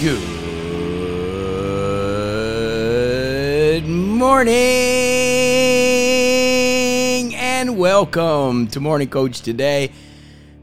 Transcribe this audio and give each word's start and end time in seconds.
Good 0.00 0.24
morning 3.86 4.54
and 7.34 7.76
welcome 7.76 8.66
to 8.68 8.80
Morning 8.80 9.10
Coach 9.10 9.42
today. 9.42 9.92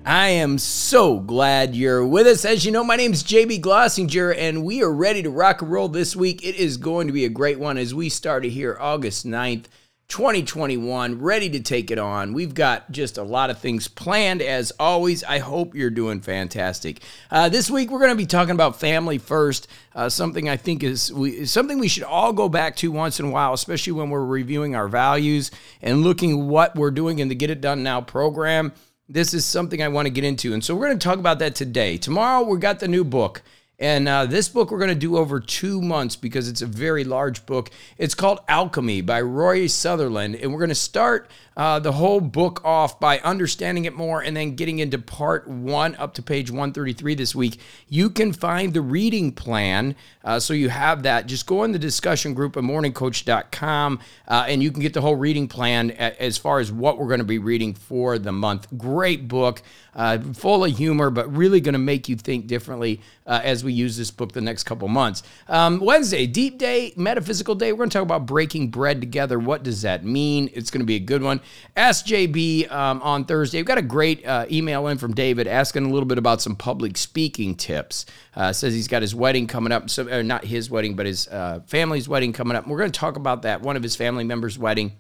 I 0.04 0.30
am 0.30 0.58
so 0.58 1.20
glad 1.20 1.76
you're 1.76 2.04
with 2.04 2.26
us. 2.26 2.46
As 2.46 2.66
you 2.66 2.72
know, 2.72 2.84
my 2.84 2.96
name 2.96 3.14
is 3.14 3.24
JB 3.24 3.62
Glossinger, 3.62 4.36
and 4.36 4.64
we 4.64 4.82
are 4.82 4.92
ready 4.92 5.22
to 5.22 5.30
rock 5.30 5.62
and 5.62 5.70
roll 5.70 5.88
this 5.88 6.16
week. 6.16 6.44
It 6.44 6.56
is 6.56 6.78
going 6.78 7.06
to 7.06 7.14
be 7.14 7.26
a 7.26 7.30
great 7.30 7.60
one 7.60 7.78
as 7.78 7.94
we 7.94 8.10
started 8.10 8.54
here 8.54 8.76
August 8.80 9.24
9th. 9.24 9.66
2021, 10.10 11.20
ready 11.20 11.50
to 11.50 11.60
take 11.60 11.92
it 11.92 12.00
on. 12.00 12.32
We've 12.32 12.54
got 12.54 12.90
just 12.92 13.18
a 13.18 13.24
lot 13.24 13.50
of 13.50 13.60
things 13.60 13.90
planned 13.90 14.42
as 14.42 14.72
always. 14.80 15.22
I 15.26 15.40
hope 15.40 15.76
you're 15.76 15.90
doing 15.90 16.22
fantastic. 16.22 17.02
Uh, 17.30 17.50
this 17.50 17.70
week 17.70 17.92
we're 17.92 18.00
going 18.00 18.12
to 18.12 18.16
be 18.16 18.26
talking 18.26 18.56
about 18.56 18.80
family 18.80 19.18
first, 19.18 19.68
uh, 19.96 20.08
something 20.08 20.48
I 20.48 20.56
think 20.56 20.82
is 20.82 21.12
we, 21.12 21.46
something 21.46 21.78
we 21.78 21.90
should 21.90 22.04
all 22.04 22.32
go 22.32 22.48
back 22.48 22.78
to 22.78 22.92
once 22.92 23.20
in 23.20 23.26
a 23.26 23.30
while, 23.30 23.52
especially 23.52 23.94
when 23.94 24.10
we're 24.10 24.24
reviewing 24.24 24.76
our 24.76 24.88
values 24.88 25.52
and 25.82 26.04
looking 26.04 26.48
what 26.48 26.74
we're 26.78 26.92
doing 26.92 27.20
in 27.20 27.28
the 27.28 27.36
Get 27.36 27.50
It 27.50 27.60
Done 27.60 27.84
Now 27.84 28.00
program. 28.00 28.72
This 29.10 29.34
is 29.34 29.46
something 29.46 29.84
I 29.84 29.90
want 29.90 30.06
to 30.06 30.10
get 30.10 30.24
into, 30.24 30.54
and 30.54 30.64
so 30.64 30.74
we're 30.74 30.88
going 30.88 31.00
to 31.00 31.08
talk 31.08 31.20
about 31.20 31.40
that 31.40 31.54
today. 31.56 31.98
Tomorrow 31.98 32.44
we 32.44 32.60
got 32.60 32.80
the 32.80 32.88
new 32.88 33.04
book. 33.04 33.42
And 33.80 34.08
uh, 34.08 34.26
this 34.26 34.50
book 34.50 34.72
we're 34.72 34.80
going 34.80 34.90
to 34.90 34.96
do 34.96 35.18
over 35.18 35.40
two 35.40 35.82
months 35.82 36.16
because 36.16 36.50
it's 36.50 36.64
a 36.64 36.66
very 36.66 37.04
large 37.04 37.46
book. 37.46 37.70
It's 38.00 38.16
called 38.16 38.40
Alchemy 38.48 39.02
by 39.02 39.22
Rory 39.22 39.68
Sutherland. 39.68 40.36
And 40.36 40.52
we're 40.52 40.60
going 40.60 40.70
to 40.70 40.76
start 40.76 41.30
uh, 41.56 41.80
the 41.80 41.92
whole 41.92 42.20
book 42.20 42.64
off 42.64 43.00
by 43.00 43.20
understanding 43.20 43.86
it 43.86 43.94
more 43.94 44.22
and 44.22 44.36
then 44.36 44.56
getting 44.56 44.80
into 44.80 44.98
part 44.98 45.48
one 45.48 45.96
up 45.98 46.16
to 46.16 46.24
page 46.24 46.50
133 46.50 47.14
this 47.14 47.36
week. 47.36 47.60
You 47.88 48.10
can 48.10 48.34
find 48.34 48.74
the 48.74 48.82
reading 48.82 49.32
plan. 49.32 49.96
Uh, 50.24 50.40
so 50.40 50.54
you 50.54 50.70
have 50.70 51.04
that. 51.04 51.28
Just 51.28 51.46
go 51.46 51.64
in 51.64 51.72
the 51.72 51.80
discussion 51.80 52.34
group 52.34 52.58
at 52.58 52.64
morningcoach.com 52.64 54.00
uh, 54.28 54.46
and 54.48 54.64
you 54.64 54.72
can 54.72 54.82
get 54.82 54.96
the 54.96 55.02
whole 55.02 55.16
reading 55.16 55.48
plan 55.48 55.92
as 55.92 56.38
far 56.38 56.60
as 56.60 56.72
what 56.72 56.98
we're 56.98 57.08
going 57.08 57.20
to 57.20 57.24
be 57.26 57.40
reading 57.40 57.76
for 57.76 58.18
the 58.18 58.32
month. 58.32 58.68
Great 58.76 59.28
book, 59.28 59.62
uh, 59.96 60.18
full 60.34 60.66
of 60.66 60.76
humor, 60.76 61.12
but 61.12 61.32
really 61.36 61.62
going 61.62 61.74
to 61.74 61.80
make 61.80 62.10
you 62.10 62.16
think 62.16 62.48
differently 62.48 63.02
uh, 63.28 63.42
as 63.44 63.64
we 63.64 63.74
use 63.74 63.98
this 63.98 64.10
book 64.10 64.32
the 64.32 64.42
next 64.42 64.64
couple 64.64 64.88
months. 64.88 65.22
Um, 65.48 65.80
Wednesday, 65.80 66.26
deep 66.26 66.58
day, 66.58 66.94
metaphysical 66.96 67.56
day. 67.56 67.74
We're 67.74 67.80
going 67.80 67.90
to 67.90 67.98
talk 67.98 68.04
about 68.04 68.26
breaking 68.26 68.70
bread 68.70 69.02
together. 69.02 69.38
What 69.38 69.64
does 69.64 69.82
that 69.84 70.04
mean? 70.04 70.50
It's 70.54 70.72
going 70.72 70.80
to 70.80 70.86
be 70.86 70.96
a 70.96 71.00
good 71.00 71.22
one. 71.22 71.42
Ask 71.76 72.06
JB 72.06 72.72
um, 72.72 73.02
on 73.02 73.26
Thursday. 73.26 73.60
We've 73.60 73.66
got 73.66 73.78
a 73.78 73.84
great 73.84 74.26
uh, 74.26 74.46
email 74.50 74.88
in 74.88 74.98
from 74.98 75.14
David 75.14 75.48
asking 75.48 75.86
a 75.86 75.90
little 75.90 76.08
bit 76.08 76.18
about 76.18 76.42
some 76.42 76.56
public 76.56 76.98
speaking 76.98 77.56
tips. 77.56 78.06
Uh, 78.36 78.54
says 78.54 78.74
he's 78.74 78.88
got 78.88 79.02
his 79.02 79.14
wedding 79.14 79.48
coming 79.48 79.72
up, 79.72 79.90
so, 79.90 80.08
or 80.08 80.24
not 80.24 80.46
his 80.46 80.70
wedding, 80.70 80.96
but 80.96 81.06
his 81.06 81.28
uh, 81.28 81.60
family's 81.68 82.08
wedding 82.08 82.34
coming 82.34 82.56
up. 82.56 82.68
We're 82.68 82.78
going 82.78 82.92
to 82.92 83.00
talk 83.00 83.18
about 83.18 83.42
that, 83.42 83.62
one 83.62 83.76
of 83.76 83.84
his 83.84 83.96
family 83.96 84.24
members' 84.24 84.58
wedding. 84.58 84.94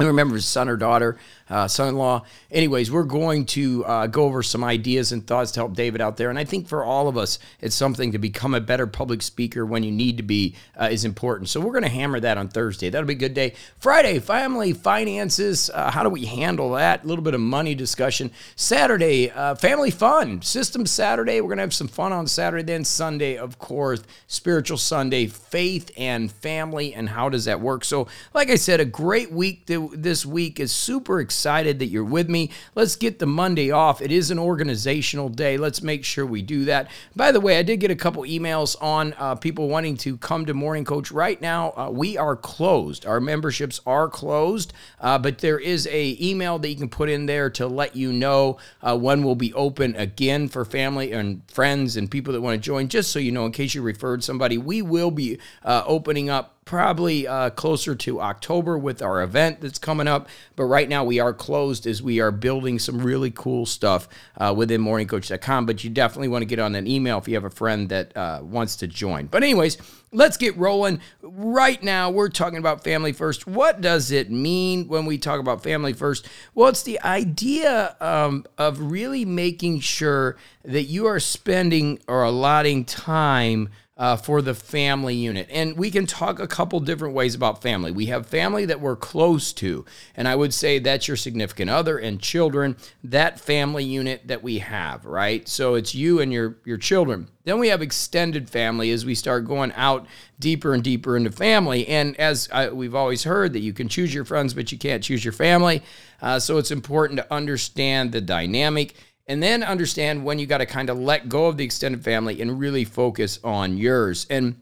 I 0.00 0.04
remember 0.04 0.36
his 0.36 0.46
son 0.46 0.70
or 0.70 0.78
daughter 0.78 1.18
uh, 1.50 1.66
son-in-law. 1.68 2.24
Anyways, 2.50 2.90
we're 2.90 3.02
going 3.02 3.44
to 3.46 3.84
uh, 3.84 4.06
go 4.06 4.24
over 4.24 4.42
some 4.42 4.62
ideas 4.62 5.12
and 5.12 5.26
thoughts 5.26 5.50
to 5.52 5.60
help 5.60 5.74
David 5.74 6.00
out 6.00 6.16
there. 6.16 6.30
And 6.30 6.38
I 6.38 6.44
think 6.44 6.68
for 6.68 6.84
all 6.84 7.08
of 7.08 7.18
us, 7.18 7.38
it's 7.60 7.74
something 7.74 8.12
to 8.12 8.18
become 8.18 8.54
a 8.54 8.60
better 8.60 8.86
public 8.86 9.20
speaker 9.20 9.66
when 9.66 9.82
you 9.82 9.90
need 9.90 10.16
to 10.16 10.22
be 10.22 10.54
uh, 10.80 10.88
is 10.90 11.04
important. 11.04 11.48
So 11.50 11.60
we're 11.60 11.72
going 11.72 11.82
to 11.82 11.90
hammer 11.90 12.20
that 12.20 12.38
on 12.38 12.48
Thursday. 12.48 12.88
That'll 12.88 13.06
be 13.06 13.14
a 13.14 13.16
good 13.16 13.34
day. 13.34 13.54
Friday, 13.78 14.20
family 14.20 14.72
finances. 14.72 15.70
Uh, 15.74 15.90
how 15.90 16.02
do 16.02 16.08
we 16.08 16.24
handle 16.24 16.72
that? 16.72 17.04
A 17.04 17.06
little 17.06 17.24
bit 17.24 17.34
of 17.34 17.40
money 17.40 17.74
discussion. 17.74 18.30
Saturday, 18.54 19.30
uh, 19.30 19.56
family 19.56 19.90
fun. 19.90 20.40
System 20.42 20.86
Saturday. 20.86 21.40
We're 21.40 21.48
going 21.48 21.58
to 21.58 21.62
have 21.62 21.74
some 21.74 21.88
fun 21.88 22.12
on 22.12 22.28
Saturday. 22.28 22.62
Then 22.62 22.84
Sunday, 22.84 23.36
of 23.36 23.58
course, 23.58 24.02
spiritual 24.28 24.78
Sunday, 24.78 25.26
faith 25.26 25.90
and 25.96 26.30
family, 26.30 26.94
and 26.94 27.08
how 27.08 27.28
does 27.28 27.46
that 27.46 27.60
work? 27.60 27.84
So, 27.84 28.06
like 28.34 28.50
I 28.50 28.54
said, 28.54 28.78
a 28.78 28.84
great 28.84 29.32
week 29.32 29.66
this 29.94 30.24
week 30.24 30.60
is 30.60 30.72
super 30.72 31.20
excited 31.20 31.78
that 31.78 31.86
you're 31.86 32.04
with 32.04 32.28
me. 32.28 32.50
Let's 32.74 32.96
get 32.96 33.18
the 33.18 33.26
Monday 33.26 33.70
off. 33.70 34.00
It 34.00 34.12
is 34.12 34.30
an 34.30 34.38
organizational 34.38 35.28
day. 35.28 35.56
Let's 35.56 35.82
make 35.82 36.04
sure 36.04 36.24
we 36.26 36.42
do 36.42 36.64
that. 36.66 36.90
By 37.16 37.32
the 37.32 37.40
way, 37.40 37.58
I 37.58 37.62
did 37.62 37.78
get 37.78 37.90
a 37.90 37.96
couple 37.96 38.22
emails 38.22 38.80
on 38.82 39.14
uh, 39.18 39.34
people 39.34 39.68
wanting 39.68 39.96
to 39.98 40.16
come 40.16 40.46
to 40.46 40.54
Morning 40.54 40.84
Coach. 40.84 41.10
Right 41.10 41.40
now, 41.40 41.72
uh, 41.76 41.90
we 41.90 42.16
are 42.16 42.36
closed. 42.36 43.06
Our 43.06 43.20
memberships 43.20 43.80
are 43.86 44.08
closed, 44.08 44.72
uh, 45.00 45.18
but 45.18 45.38
there 45.38 45.58
is 45.58 45.86
a 45.90 46.16
email 46.20 46.58
that 46.58 46.68
you 46.68 46.76
can 46.76 46.88
put 46.88 47.08
in 47.08 47.26
there 47.26 47.50
to 47.50 47.66
let 47.66 47.96
you 47.96 48.12
know 48.12 48.58
uh, 48.82 48.96
when 48.96 49.22
we'll 49.22 49.34
be 49.34 49.52
open 49.54 49.94
again 49.96 50.48
for 50.48 50.64
family 50.64 51.12
and 51.12 51.42
friends 51.50 51.96
and 51.96 52.10
people 52.10 52.32
that 52.32 52.40
want 52.40 52.60
to 52.60 52.64
join. 52.64 52.88
Just 52.88 53.10
so 53.10 53.18
you 53.18 53.32
know, 53.32 53.46
in 53.46 53.52
case 53.52 53.74
you 53.74 53.82
referred 53.82 54.24
somebody, 54.24 54.58
we 54.58 54.82
will 54.82 55.10
be 55.10 55.38
uh, 55.64 55.82
opening 55.86 56.30
up 56.30 56.59
probably 56.70 57.26
uh, 57.26 57.50
closer 57.50 57.96
to 57.96 58.20
October 58.20 58.78
with 58.78 59.02
our 59.02 59.24
event 59.24 59.60
that's 59.60 59.76
coming 59.76 60.06
up. 60.06 60.28
But 60.54 60.66
right 60.66 60.88
now 60.88 61.02
we 61.02 61.18
are 61.18 61.34
closed 61.34 61.84
as 61.84 62.00
we 62.00 62.20
are 62.20 62.30
building 62.30 62.78
some 62.78 62.98
really 62.98 63.32
cool 63.32 63.66
stuff 63.66 64.08
uh, 64.36 64.54
within 64.56 64.80
morningcoach.com. 64.80 65.66
But 65.66 65.82
you 65.82 65.90
definitely 65.90 66.28
want 66.28 66.42
to 66.42 66.46
get 66.46 66.60
on 66.60 66.76
an 66.76 66.86
email 66.86 67.18
if 67.18 67.26
you 67.26 67.34
have 67.34 67.44
a 67.44 67.50
friend 67.50 67.88
that 67.88 68.16
uh, 68.16 68.38
wants 68.44 68.76
to 68.76 68.86
join. 68.86 69.26
But, 69.26 69.42
anyways, 69.42 69.78
let's 70.12 70.36
get 70.36 70.56
rolling. 70.56 71.00
Right 71.22 71.82
now, 71.82 72.08
we're 72.08 72.28
talking 72.28 72.60
about 72.60 72.84
family 72.84 73.12
first. 73.12 73.48
What 73.48 73.80
does 73.80 74.12
it 74.12 74.30
mean 74.30 74.86
when 74.86 75.06
we 75.06 75.18
talk 75.18 75.40
about 75.40 75.64
family 75.64 75.92
first? 75.92 76.28
Well, 76.54 76.68
it's 76.68 76.84
the 76.84 77.00
idea 77.00 77.96
um, 78.00 78.46
of 78.58 78.92
really 78.92 79.24
making 79.24 79.80
sure 79.80 80.36
that 80.64 80.84
you 80.84 81.06
are 81.06 81.18
spending 81.18 81.98
or 82.06 82.22
allotting 82.22 82.84
time 82.84 83.70
uh, 84.00 84.16
for 84.16 84.40
the 84.40 84.54
family 84.54 85.14
unit. 85.14 85.46
And 85.52 85.76
we 85.76 85.90
can 85.90 86.06
talk 86.06 86.40
a 86.40 86.46
couple 86.46 86.80
different 86.80 87.14
ways 87.14 87.34
about 87.34 87.60
family. 87.60 87.92
We 87.92 88.06
have 88.06 88.26
family 88.26 88.64
that 88.64 88.80
we're 88.80 88.96
close 88.96 89.52
to, 89.54 89.84
and 90.16 90.26
I 90.26 90.34
would 90.34 90.54
say 90.54 90.78
that's 90.78 91.06
your 91.06 91.18
significant 91.18 91.68
other 91.68 91.98
and 91.98 92.18
children, 92.18 92.78
that 93.04 93.38
family 93.38 93.84
unit 93.84 94.26
that 94.28 94.42
we 94.42 94.60
have, 94.60 95.04
right? 95.04 95.46
So 95.46 95.74
it's 95.74 95.94
you 95.94 96.18
and 96.18 96.32
your, 96.32 96.56
your 96.64 96.78
children. 96.78 97.28
Then 97.44 97.58
we 97.58 97.68
have 97.68 97.82
extended 97.82 98.48
family 98.48 98.90
as 98.90 99.04
we 99.04 99.14
start 99.14 99.44
going 99.44 99.72
out 99.72 100.06
deeper 100.38 100.72
and 100.72 100.82
deeper 100.82 101.14
into 101.14 101.30
family. 101.30 101.86
And 101.86 102.18
as 102.18 102.48
I, 102.50 102.70
we've 102.70 102.94
always 102.94 103.24
heard, 103.24 103.52
that 103.52 103.60
you 103.60 103.74
can 103.74 103.88
choose 103.88 104.14
your 104.14 104.24
friends, 104.24 104.54
but 104.54 104.72
you 104.72 104.78
can't 104.78 105.04
choose 105.04 105.24
your 105.26 105.32
family. 105.32 105.82
Uh, 106.22 106.38
so 106.38 106.56
it's 106.56 106.70
important 106.70 107.18
to 107.18 107.32
understand 107.32 108.12
the 108.12 108.20
dynamic 108.22 108.94
and 109.26 109.42
then 109.42 109.62
understand 109.62 110.24
when 110.24 110.38
you 110.38 110.46
got 110.46 110.58
to 110.58 110.66
kind 110.66 110.90
of 110.90 110.98
let 110.98 111.28
go 111.28 111.46
of 111.46 111.56
the 111.56 111.64
extended 111.64 112.02
family 112.02 112.40
and 112.40 112.58
really 112.58 112.84
focus 112.84 113.38
on 113.44 113.78
yours. 113.78 114.26
And 114.28 114.60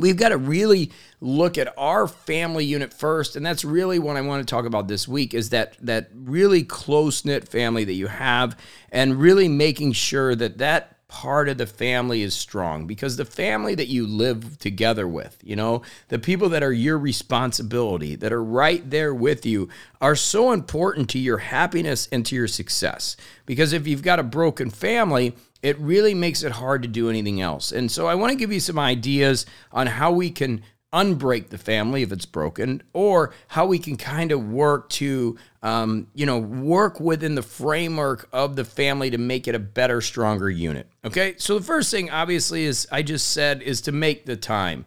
we've 0.00 0.16
got 0.16 0.30
to 0.30 0.38
really 0.38 0.90
look 1.20 1.58
at 1.58 1.72
our 1.76 2.06
family 2.06 2.64
unit 2.64 2.94
first 2.94 3.36
and 3.36 3.44
that's 3.44 3.64
really 3.64 3.98
what 3.98 4.16
i 4.16 4.20
want 4.20 4.46
to 4.46 4.50
talk 4.50 4.64
about 4.64 4.86
this 4.86 5.08
week 5.08 5.34
is 5.34 5.50
that 5.50 5.76
that 5.80 6.08
really 6.14 6.62
close-knit 6.62 7.48
family 7.48 7.84
that 7.84 7.94
you 7.94 8.06
have 8.06 8.56
and 8.90 9.20
really 9.20 9.48
making 9.48 9.92
sure 9.92 10.34
that 10.34 10.58
that 10.58 10.97
part 11.08 11.48
of 11.48 11.56
the 11.56 11.66
family 11.66 12.22
is 12.22 12.34
strong 12.34 12.86
because 12.86 13.16
the 13.16 13.24
family 13.24 13.74
that 13.74 13.88
you 13.88 14.06
live 14.06 14.58
together 14.58 15.08
with, 15.08 15.38
you 15.42 15.56
know, 15.56 15.82
the 16.08 16.18
people 16.18 16.50
that 16.50 16.62
are 16.62 16.72
your 16.72 16.98
responsibility, 16.98 18.14
that 18.14 18.32
are 18.32 18.44
right 18.44 18.88
there 18.90 19.14
with 19.14 19.46
you, 19.46 19.68
are 20.02 20.14
so 20.14 20.52
important 20.52 21.08
to 21.08 21.18
your 21.18 21.38
happiness 21.38 22.08
and 22.12 22.26
to 22.26 22.34
your 22.36 22.46
success. 22.46 23.16
Because 23.46 23.72
if 23.72 23.86
you've 23.86 24.02
got 24.02 24.18
a 24.20 24.22
broken 24.22 24.68
family, 24.68 25.34
it 25.62 25.78
really 25.78 26.14
makes 26.14 26.42
it 26.42 26.52
hard 26.52 26.82
to 26.82 26.88
do 26.88 27.08
anything 27.08 27.40
else. 27.40 27.72
And 27.72 27.90
so 27.90 28.06
I 28.06 28.14
want 28.14 28.30
to 28.30 28.38
give 28.38 28.52
you 28.52 28.60
some 28.60 28.78
ideas 28.78 29.46
on 29.72 29.86
how 29.86 30.12
we 30.12 30.30
can 30.30 30.62
unbreak 30.92 31.48
the 31.48 31.58
family 31.58 32.02
if 32.02 32.12
it's 32.12 32.24
broken, 32.24 32.82
or 32.92 33.34
how 33.48 33.66
we 33.66 33.78
can 33.78 33.96
kind 33.96 34.32
of 34.32 34.48
work 34.48 34.88
to, 34.88 35.38
um, 35.62 36.06
you 36.14 36.24
know, 36.24 36.38
work 36.38 36.98
within 36.98 37.34
the 37.34 37.42
framework 37.42 38.28
of 38.32 38.56
the 38.56 38.64
family 38.64 39.10
to 39.10 39.18
make 39.18 39.46
it 39.46 39.54
a 39.54 39.58
better, 39.58 40.00
stronger 40.00 40.48
unit. 40.48 40.88
Okay, 41.04 41.34
so 41.36 41.58
the 41.58 41.64
first 41.64 41.90
thing, 41.90 42.10
obviously, 42.10 42.64
is 42.64 42.88
I 42.90 43.02
just 43.02 43.32
said 43.32 43.62
is 43.62 43.80
to 43.82 43.92
make 43.92 44.24
the 44.24 44.36
time. 44.36 44.86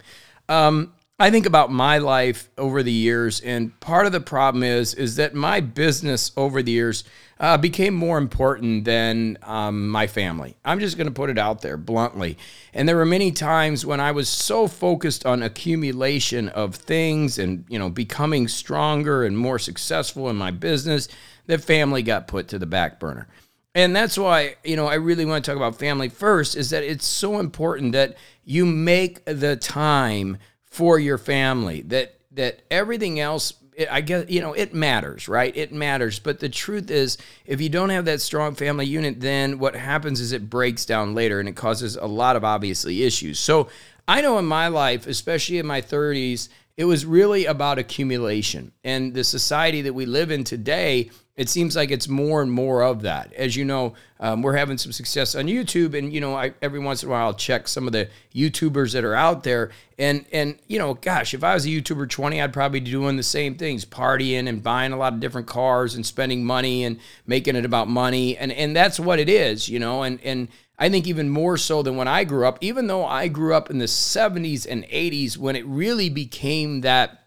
Um, 0.50 0.94
I 1.22 1.30
think 1.30 1.46
about 1.46 1.72
my 1.72 2.00
life 2.00 2.50
over 2.58 2.82
the 2.82 2.92
years, 2.92 3.42
and 3.42 3.80
part 3.80 4.08
of 4.08 4.12
the 4.12 4.20
problem 4.20 4.64
is 4.64 4.96
is 4.96 5.18
that 5.18 5.36
my 5.36 5.60
business 5.60 6.32
over 6.36 6.64
the 6.64 6.72
years 6.72 7.04
uh, 7.40 7.60
became 7.60 7.94
more 7.94 8.18
important 8.18 8.86
than 8.86 9.38
um, 9.44 9.88
my 9.88 10.08
family. 10.08 10.58
I'm 10.66 10.80
just 10.80 10.98
going 10.98 11.06
to 11.06 11.14
put 11.14 11.30
it 11.30 11.38
out 11.38 11.62
there 11.62 11.78
bluntly. 11.78 12.40
And 12.74 12.90
there 12.90 12.96
were 12.96 13.06
many 13.06 13.32
times 13.32 13.86
when 13.86 14.00
I 14.00 14.12
was 14.12 14.30
so 14.30 14.68
focused 14.68 15.24
on 15.28 15.44
accumulation 15.44 16.50
of 16.50 16.74
things 16.74 17.38
and 17.38 17.66
you 17.70 17.78
know 17.78 17.92
becoming 17.92 18.48
stronger 18.48 19.24
and 19.24 19.38
more 19.38 19.60
successful 19.60 20.28
in 20.28 20.38
my 20.38 20.50
business 20.50 21.08
that 21.46 21.64
family 21.64 22.02
got 22.02 22.28
put 22.28 22.48
to 22.48 22.58
the 22.58 22.66
back 22.66 23.00
burner. 23.00 23.28
And 23.76 23.96
that's 23.96 24.18
why, 24.18 24.56
you 24.64 24.76
know, 24.76 24.88
I 24.88 24.96
really 24.96 25.26
want 25.26 25.46
to 25.46 25.52
talk 25.52 25.56
about 25.56 25.78
family 25.78 26.10
first 26.10 26.58
is 26.58 26.72
that 26.72 26.84
it's 26.84 27.06
so 27.06 27.40
important 27.40 27.92
that 27.94 28.18
you 28.44 28.66
make 28.66 29.24
the 29.26 29.56
time 29.56 30.40
for 30.72 30.98
your 30.98 31.20
family 31.20 31.82
that 31.82 32.16
that 32.32 32.62
everything 32.72 33.20
else 33.20 33.54
I 33.90 34.02
guess, 34.02 34.26
you 34.30 34.42
know, 34.42 34.54
it 34.54 34.74
matters, 34.74 35.28
right? 35.30 35.56
It 35.56 35.72
matters. 35.72 36.20
But 36.20 36.40
the 36.40 36.50
truth 36.50 36.92
is, 36.92 37.18
if 37.46 37.62
you 37.62 37.70
don't 37.70 37.90
have 37.90 38.06
that 38.06 38.22
strong 38.22 38.54
family 38.54 38.86
unit, 38.86 39.22
then 39.22 39.60
what 39.60 39.76
happens 39.76 40.20
is 40.20 40.34
it 40.34 40.50
breaks 40.50 40.86
down 40.86 41.16
later 41.16 41.40
and 41.40 41.48
it 41.48 41.56
causes 41.56 41.96
a 41.96 42.06
lot 42.06 42.36
of 42.36 42.44
obviously 42.44 43.04
issues. 43.04 43.40
So 43.40 43.70
I 44.08 44.22
know 44.22 44.38
in 44.38 44.46
my 44.46 44.68
life, 44.68 45.08
especially 45.08 45.58
in 45.58 45.66
my 45.66 45.82
30s, 45.82 46.50
it 46.76 46.86
was 46.86 47.06
really 47.06 47.46
about 47.46 47.80
accumulation. 47.80 48.72
And 48.84 49.14
the 49.14 49.24
society 49.24 49.84
that 49.84 49.94
we 49.94 50.06
live 50.06 50.32
in 50.32 50.44
today 50.44 51.10
it 51.42 51.50
seems 51.50 51.76
like 51.76 51.90
it's 51.90 52.08
more 52.08 52.44
and 52.44 52.52
more 52.52 52.84
of 52.84 53.02
that. 53.02 53.34
As 53.34 53.56
you 53.56 53.66
know, 53.66 53.96
um, 54.20 54.44
we're 54.44 54.56
having 54.56 54.78
some 54.78 54.92
success 54.92 55.34
on 55.34 55.46
YouTube, 55.46 55.98
and 55.98 56.14
you 56.14 56.22
know, 56.22 56.36
I, 56.36 56.54
every 56.62 56.80
once 56.80 57.02
in 57.02 57.10
a 57.10 57.12
while 57.12 57.26
I'll 57.26 57.34
check 57.34 57.68
some 57.68 57.88
of 57.88 57.94
the 57.94 58.10
YouTubers 58.36 58.94
that 58.94 59.04
are 59.04 59.16
out 59.16 59.42
there, 59.44 59.72
and 59.98 60.24
and 60.32 60.60
you 60.68 60.78
know, 60.78 60.94
gosh, 60.94 61.34
if 61.34 61.44
I 61.44 61.56
was 61.56 61.66
a 61.66 61.70
YouTuber 61.70 62.12
20, 62.12 62.40
I'd 62.40 62.54
probably 62.54 62.80
be 62.80 62.92
doing 62.92 63.18
the 63.18 63.24
same 63.24 63.56
things, 63.56 63.86
partying 63.86 64.48
and 64.48 64.62
buying 64.62 64.92
a 64.92 64.98
lot 64.98 65.14
of 65.14 65.20
different 65.20 65.48
cars 65.48 65.96
and 65.96 66.06
spending 66.06 66.46
money 66.46 66.84
and 66.84 67.00
making 67.26 67.56
it 67.56 67.66
about 67.66 67.88
money, 67.88 68.38
and 68.38 68.52
and 68.52 68.76
that's 68.76 69.00
what 69.00 69.18
it 69.18 69.28
is, 69.28 69.68
you 69.68 69.80
know, 69.80 70.04
and 70.04 70.22
and 70.22 70.48
I 70.78 70.90
think 70.90 71.08
even 71.08 71.28
more 71.28 71.58
so 71.58 71.82
than 71.82 71.96
when 71.96 72.08
I 72.08 72.24
grew 72.24 72.46
up, 72.46 72.60
even 72.62 72.86
though 72.86 73.04
I 73.04 73.30
grew 73.30 73.56
up 73.56 73.72
in 73.72 73.80
the 73.80 73.86
70s 73.86 74.68
and 74.70 74.84
80s 74.84 75.38
when 75.38 75.56
it 75.56 75.66
really 75.66 76.10
became 76.10 76.82
that 76.82 77.21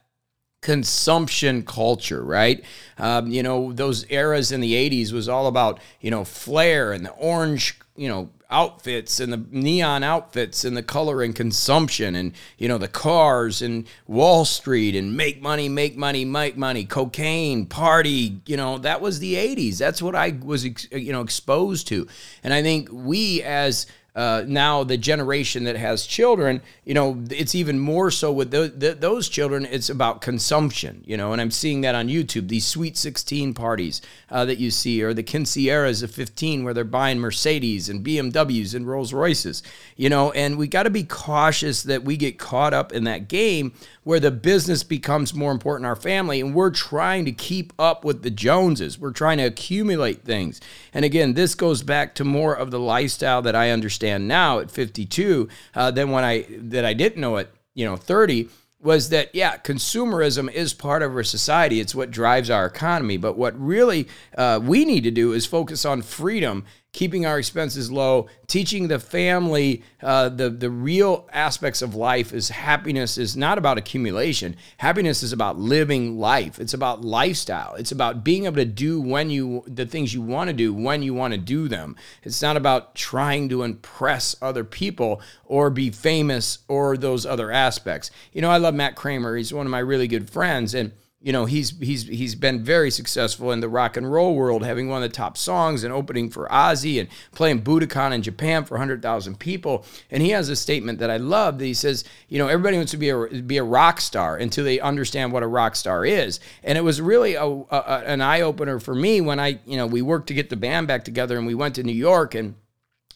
consumption 0.65 1.63
culture, 1.63 2.25
right? 2.25 2.65
Um, 2.97 3.29
you 3.29 3.43
know, 3.43 3.73
those 3.75 4.07
eras 4.11 4.51
in 4.51 4.63
the 4.63 4.73
80s 4.73 5.13
was 5.13 5.29
all 5.29 5.47
about, 5.47 5.79
you 6.01 6.11
know, 6.11 6.25
flair 6.25 6.93
and 6.93 7.05
the 7.05 7.11
orange, 7.11 7.79
you 7.97 8.09
know, 8.09 8.31
outfits 8.49 9.21
and 9.21 9.31
the 9.31 9.45
neon 9.51 10.03
outfits 10.03 10.65
and 10.65 10.75
the 10.75 10.83
color 10.83 11.21
and 11.21 11.37
consumption 11.37 12.15
and, 12.15 12.33
you 12.57 12.67
know, 12.67 12.79
the 12.79 12.89
cars 12.89 13.61
and 13.61 13.87
Wall 14.07 14.47
Street 14.47 14.97
and 14.97 15.15
make 15.15 15.43
money, 15.43 15.69
make 15.69 15.99
money, 15.99 16.25
make 16.25 16.57
money, 16.57 16.87
cocaine, 16.87 17.67
party, 17.67 18.41
you 18.47 18.57
know, 18.57 18.79
that 18.79 19.03
was 19.03 19.19
the 19.19 19.35
80s. 19.35 19.77
That's 19.77 20.01
what 20.01 20.15
I 20.15 20.39
was, 20.43 20.65
you 20.65 21.13
know, 21.13 21.21
exposed 21.21 21.89
to. 21.89 22.07
And 22.43 22.55
I 22.55 22.63
think 22.63 22.89
we 22.91 23.43
as 23.43 23.87
uh, 24.15 24.45
now 24.47 24.85
the 24.85 24.97
generation 24.97 25.65
that 25.65 25.75
has 25.75 26.07
children, 26.07 26.63
you 26.85 26.95
know, 26.95 27.21
it's 27.31 27.53
even 27.53 27.81
more 27.81 28.13
so 28.13 28.31
with 28.31 28.53
the, 28.53 28.73
the, 28.77 28.95
those 28.95 29.29
children. 29.29 29.67
It's 29.69 29.91
about 29.91 30.21
consumption, 30.21 31.03
you 31.05 31.17
know, 31.17 31.33
and 31.33 31.41
I'm 31.41 31.51
seeing 31.51 31.81
that 31.81 31.97
on 31.97 32.07
YouTube. 32.07 32.47
These 32.47 32.65
sweet 32.65 32.97
16 32.97 33.55
parties 33.55 34.01
uh, 34.31 34.45
that 34.45 34.59
you 34.59 34.71
see, 34.71 35.03
or 35.03 35.15
the 35.15 35.25
quinceañeras 35.25 36.05
of 36.05 36.13
15, 36.13 36.63
where 36.63 36.73
they're 36.73 36.85
buying 36.85 37.19
Mercedes 37.19 37.89
and 37.89 38.07
BMWs 38.07 38.73
and 38.73 38.87
Rolls 38.87 39.13
Royces, 39.13 39.65
you 39.97 40.09
know, 40.09 40.31
and 40.31 40.59
we 40.59 40.69
got 40.69 40.85
to 40.85 40.91
be 40.91 41.03
cautious 41.03 41.83
that 41.83 42.05
we 42.05 42.17
get 42.17 42.39
caught 42.39 42.73
up 42.73 42.93
in 42.93 43.03
that 43.05 43.27
game 43.27 43.73
where 44.05 44.21
the 44.21 44.31
business 44.31 44.85
becomes 44.85 45.35
more 45.35 45.51
important 45.51 45.87
our 45.87 45.97
family, 45.97 46.41
and 46.41 46.55
we're 46.55 46.71
trying 46.71 47.25
to 47.25 47.33
keep 47.33 47.73
up 47.81 48.05
with 48.05 48.23
the 48.23 48.31
Joneses. 48.31 48.97
We're 48.99 49.13
trying 49.13 49.39
to 49.39 49.45
accumulate 49.45 50.23
things, 50.23 50.61
and 50.93 51.05
again, 51.05 51.35
this 51.35 51.57
goes 51.57 51.83
back 51.83 52.15
to 52.17 52.25
more 52.25 52.55
of 52.55 52.71
the 52.71 52.79
lifestyle 52.79 53.43
that 53.43 53.57
I 53.57 53.71
understand 53.71 54.04
understand 54.05 54.29
now 54.29 54.59
at 54.59 54.71
52 54.71 55.49
uh, 55.75 55.91
than 55.91 56.11
when 56.11 56.25
I 56.25 56.47
that 56.49 56.85
I 56.85 56.95
didn't 56.95 57.21
know 57.21 57.39
at 57.39 57.49
you 57.75 57.85
know 57.85 57.97
30 57.97 58.49
was 58.81 59.09
that 59.09 59.35
yeah 59.35 59.57
consumerism 59.57 60.53
is 60.53 60.75
part 60.75 61.03
of 61.03 61.15
our 61.15 61.25
society. 61.25 61.81
It's 61.81 61.95
what 61.95 62.11
drives 62.11 62.51
our 62.51 62.67
economy. 62.67 63.17
But 63.17 63.37
what 63.37 63.59
really 63.59 64.09
uh, 64.37 64.61
we 64.63 64.85
need 64.85 65.05
to 65.05 65.11
do 65.11 65.33
is 65.33 65.47
focus 65.47 65.85
on 65.85 66.03
freedom 66.03 66.65
keeping 66.95 67.27
our 67.27 67.39
expenses 67.39 67.91
low, 67.91 68.29
teaching 68.47 68.89
the 68.89 68.99
family 68.99 69.83
uh, 70.01 70.31
the 70.31 70.49
the 70.49 70.71
real 70.71 71.29
aspects 71.33 71.83
of 71.83 71.95
life 71.95 72.33
is 72.33 72.49
happiness 72.49 73.19
is 73.19 73.37
not 73.37 73.59
about 73.59 73.77
accumulation. 73.77 74.57
Happiness 74.79 75.23
is 75.23 75.33
about 75.33 75.59
living 75.59 76.19
life. 76.19 76.59
It's 76.59 76.73
about 76.73 77.05
lifestyle. 77.05 77.75
It's 77.75 77.93
about 77.93 78.25
being 78.25 78.47
able 78.47 78.57
to 78.57 78.65
do 78.65 79.01
when 79.01 79.29
you 79.29 79.65
the 79.67 79.85
things 79.85 80.15
you 80.15 80.23
want 80.23 80.49
to 80.49 80.55
do 80.55 80.73
when 80.73 81.03
you 81.03 81.13
want 81.13 81.35
to 81.35 81.39
do 81.39 81.69
them. 81.69 81.97
It's 82.23 82.41
not 82.41 82.57
about 82.57 82.95
trying 82.95 83.49
to 83.51 83.65
impress 83.65 84.37
other 84.41 84.65
people 84.65 85.21
or 85.45 85.69
be 85.71 85.91
famous 85.91 86.61
or 86.69 86.97
those 86.97 87.27
other 87.27 87.51
aspects. 87.51 88.11
You 88.33 88.41
know, 88.41 88.51
I 88.51 88.59
love 88.59 88.75
Matt 88.75 88.95
Kramer. 88.95 89.37
He's 89.37 89.53
one 89.53 89.67
of 89.67 89.71
my 89.71 89.81
really 89.81 90.07
good 90.07 90.31
friends 90.31 90.75
and 90.75 90.93
you 91.25 91.33
know 91.33 91.47
he's 91.47 91.71
he's 91.79 92.07
he's 92.07 92.35
been 92.35 92.63
very 92.63 92.91
successful 92.91 93.51
in 93.51 93.61
the 93.61 93.69
rock 93.69 93.97
and 93.97 94.13
roll 94.13 94.35
world, 94.35 94.63
having 94.63 94.91
one 94.91 95.03
of 95.03 95.11
the 95.11 95.17
top 95.17 95.39
songs 95.39 95.83
and 95.83 95.91
opening 95.91 96.29
for 96.29 96.47
Ozzy 96.49 97.01
and 97.01 97.09
playing 97.33 97.63
Budokan 97.63 98.13
in 98.13 98.21
Japan 98.21 98.67
for 98.67 98.75
100,000 98.75 99.39
people. 99.39 99.87
And 100.11 100.23
he 100.23 100.31
has 100.31 100.51
a 100.51 100.55
statement 100.55 100.99
that 100.99 101.11
I 101.11 101.17
love 101.17 101.59
that 101.59 101.65
he 101.65 101.73
says, 101.73 102.05
you 102.29 102.39
know, 102.39 102.49
everybody 102.49 102.77
wants 102.77 102.93
to 102.93 102.99
be 102.99 103.09
a 103.09 103.27
be 103.27 103.57
a 103.57 103.65
rock 103.65 104.03
star 104.03 104.37
until 104.37 104.65
they 104.65 104.81
understand 104.81 105.33
what 105.33 105.43
a 105.43 105.47
rock 105.47 105.77
star 105.77 106.05
is. 106.05 106.41
And 106.63 106.77
it 106.77 106.83
was 106.83 107.01
really 107.01 107.37
a, 107.37 107.47
a 107.47 108.03
an 108.05 108.21
eye 108.21 108.43
opener 108.43 108.79
for 108.79 108.95
me 108.95 109.23
when 109.23 109.41
I, 109.41 109.61
you 109.65 109.79
know, 109.79 109.87
we 109.87 110.03
worked 110.03 110.27
to 110.27 110.35
get 110.35 110.51
the 110.51 110.57
band 110.57 110.89
back 110.89 111.07
together 111.07 111.39
and 111.39 111.47
we 111.47 111.55
went 111.55 111.77
to 111.77 111.83
New 111.83 111.93
York 111.93 112.35
and 112.35 112.55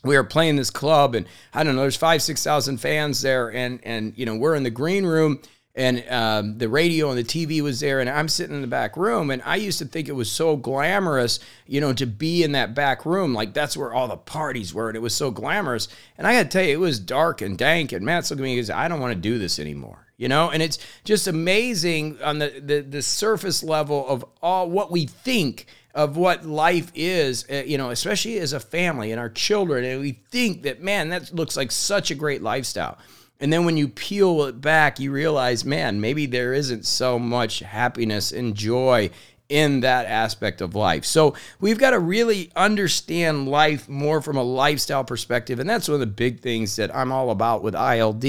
we 0.02 0.16
were 0.16 0.24
playing 0.24 0.56
this 0.56 0.70
club 0.70 1.14
and 1.14 1.26
I 1.52 1.62
don't 1.62 1.76
know, 1.76 1.82
there's 1.82 1.96
five, 1.96 2.22
6,000 2.22 2.78
fans 2.78 3.20
there. 3.20 3.52
And, 3.52 3.80
and, 3.82 4.16
you 4.16 4.24
know, 4.24 4.36
we're 4.36 4.54
in 4.54 4.62
the 4.62 4.70
green 4.70 5.04
room 5.04 5.42
and 5.78 6.04
um, 6.10 6.58
the 6.58 6.68
radio 6.68 7.08
and 7.08 7.16
the 7.16 7.22
TV 7.22 7.60
was 7.60 7.78
there, 7.78 8.00
and 8.00 8.10
I'm 8.10 8.28
sitting 8.28 8.56
in 8.56 8.62
the 8.62 8.66
back 8.66 8.96
room, 8.96 9.30
and 9.30 9.40
I 9.44 9.54
used 9.56 9.78
to 9.78 9.84
think 9.84 10.08
it 10.08 10.12
was 10.12 10.30
so 10.30 10.56
glamorous, 10.56 11.38
you 11.68 11.80
know, 11.80 11.92
to 11.92 12.04
be 12.04 12.42
in 12.42 12.52
that 12.52 12.74
back 12.74 13.06
room, 13.06 13.32
like 13.32 13.54
that's 13.54 13.76
where 13.76 13.94
all 13.94 14.08
the 14.08 14.16
parties 14.16 14.74
were, 14.74 14.88
and 14.88 14.96
it 14.96 15.00
was 15.00 15.14
so 15.14 15.30
glamorous. 15.30 15.86
And 16.18 16.26
I 16.26 16.34
got 16.34 16.42
to 16.42 16.48
tell 16.48 16.64
you, 16.64 16.74
it 16.74 16.80
was 16.80 16.98
dark 16.98 17.42
and 17.42 17.56
dank. 17.56 17.92
And 17.92 18.04
Matt's 18.04 18.28
looking 18.28 18.44
at 18.44 18.48
me 18.48 18.56
goes, 18.56 18.70
"I 18.70 18.88
don't 18.88 18.98
want 18.98 19.14
to 19.14 19.20
do 19.20 19.38
this 19.38 19.60
anymore." 19.60 20.04
You 20.16 20.26
know, 20.26 20.50
and 20.50 20.64
it's 20.64 20.80
just 21.04 21.28
amazing 21.28 22.20
on 22.24 22.40
the, 22.40 22.60
the 22.60 22.80
the 22.80 23.02
surface 23.02 23.62
level 23.62 24.04
of 24.08 24.24
all 24.42 24.68
what 24.68 24.90
we 24.90 25.06
think 25.06 25.66
of 25.94 26.16
what 26.16 26.44
life 26.44 26.90
is, 26.96 27.46
uh, 27.50 27.62
you 27.64 27.78
know, 27.78 27.90
especially 27.90 28.38
as 28.38 28.52
a 28.52 28.60
family 28.60 29.12
and 29.12 29.20
our 29.20 29.30
children. 29.30 29.84
And 29.84 30.00
we 30.00 30.12
think 30.30 30.62
that, 30.62 30.82
man, 30.82 31.08
that 31.10 31.32
looks 31.32 31.56
like 31.56 31.70
such 31.72 32.10
a 32.10 32.14
great 32.14 32.42
lifestyle. 32.42 32.98
And 33.40 33.52
then 33.52 33.64
when 33.64 33.76
you 33.76 33.88
peel 33.88 34.44
it 34.44 34.60
back, 34.60 34.98
you 34.98 35.12
realize, 35.12 35.64
man, 35.64 36.00
maybe 36.00 36.26
there 36.26 36.52
isn't 36.54 36.84
so 36.86 37.18
much 37.18 37.60
happiness 37.60 38.32
and 38.32 38.54
joy 38.54 39.10
in 39.48 39.80
that 39.80 40.06
aspect 40.06 40.60
of 40.60 40.74
life. 40.74 41.04
So 41.04 41.34
we've 41.60 41.78
got 41.78 41.90
to 41.90 41.98
really 41.98 42.50
understand 42.54 43.48
life 43.48 43.88
more 43.88 44.20
from 44.20 44.36
a 44.36 44.42
lifestyle 44.42 45.04
perspective. 45.04 45.58
And 45.58 45.68
that's 45.68 45.88
one 45.88 45.94
of 45.94 46.00
the 46.00 46.06
big 46.06 46.40
things 46.40 46.76
that 46.76 46.94
I'm 46.94 47.12
all 47.12 47.30
about 47.30 47.62
with 47.62 47.74
ILD 47.74 48.24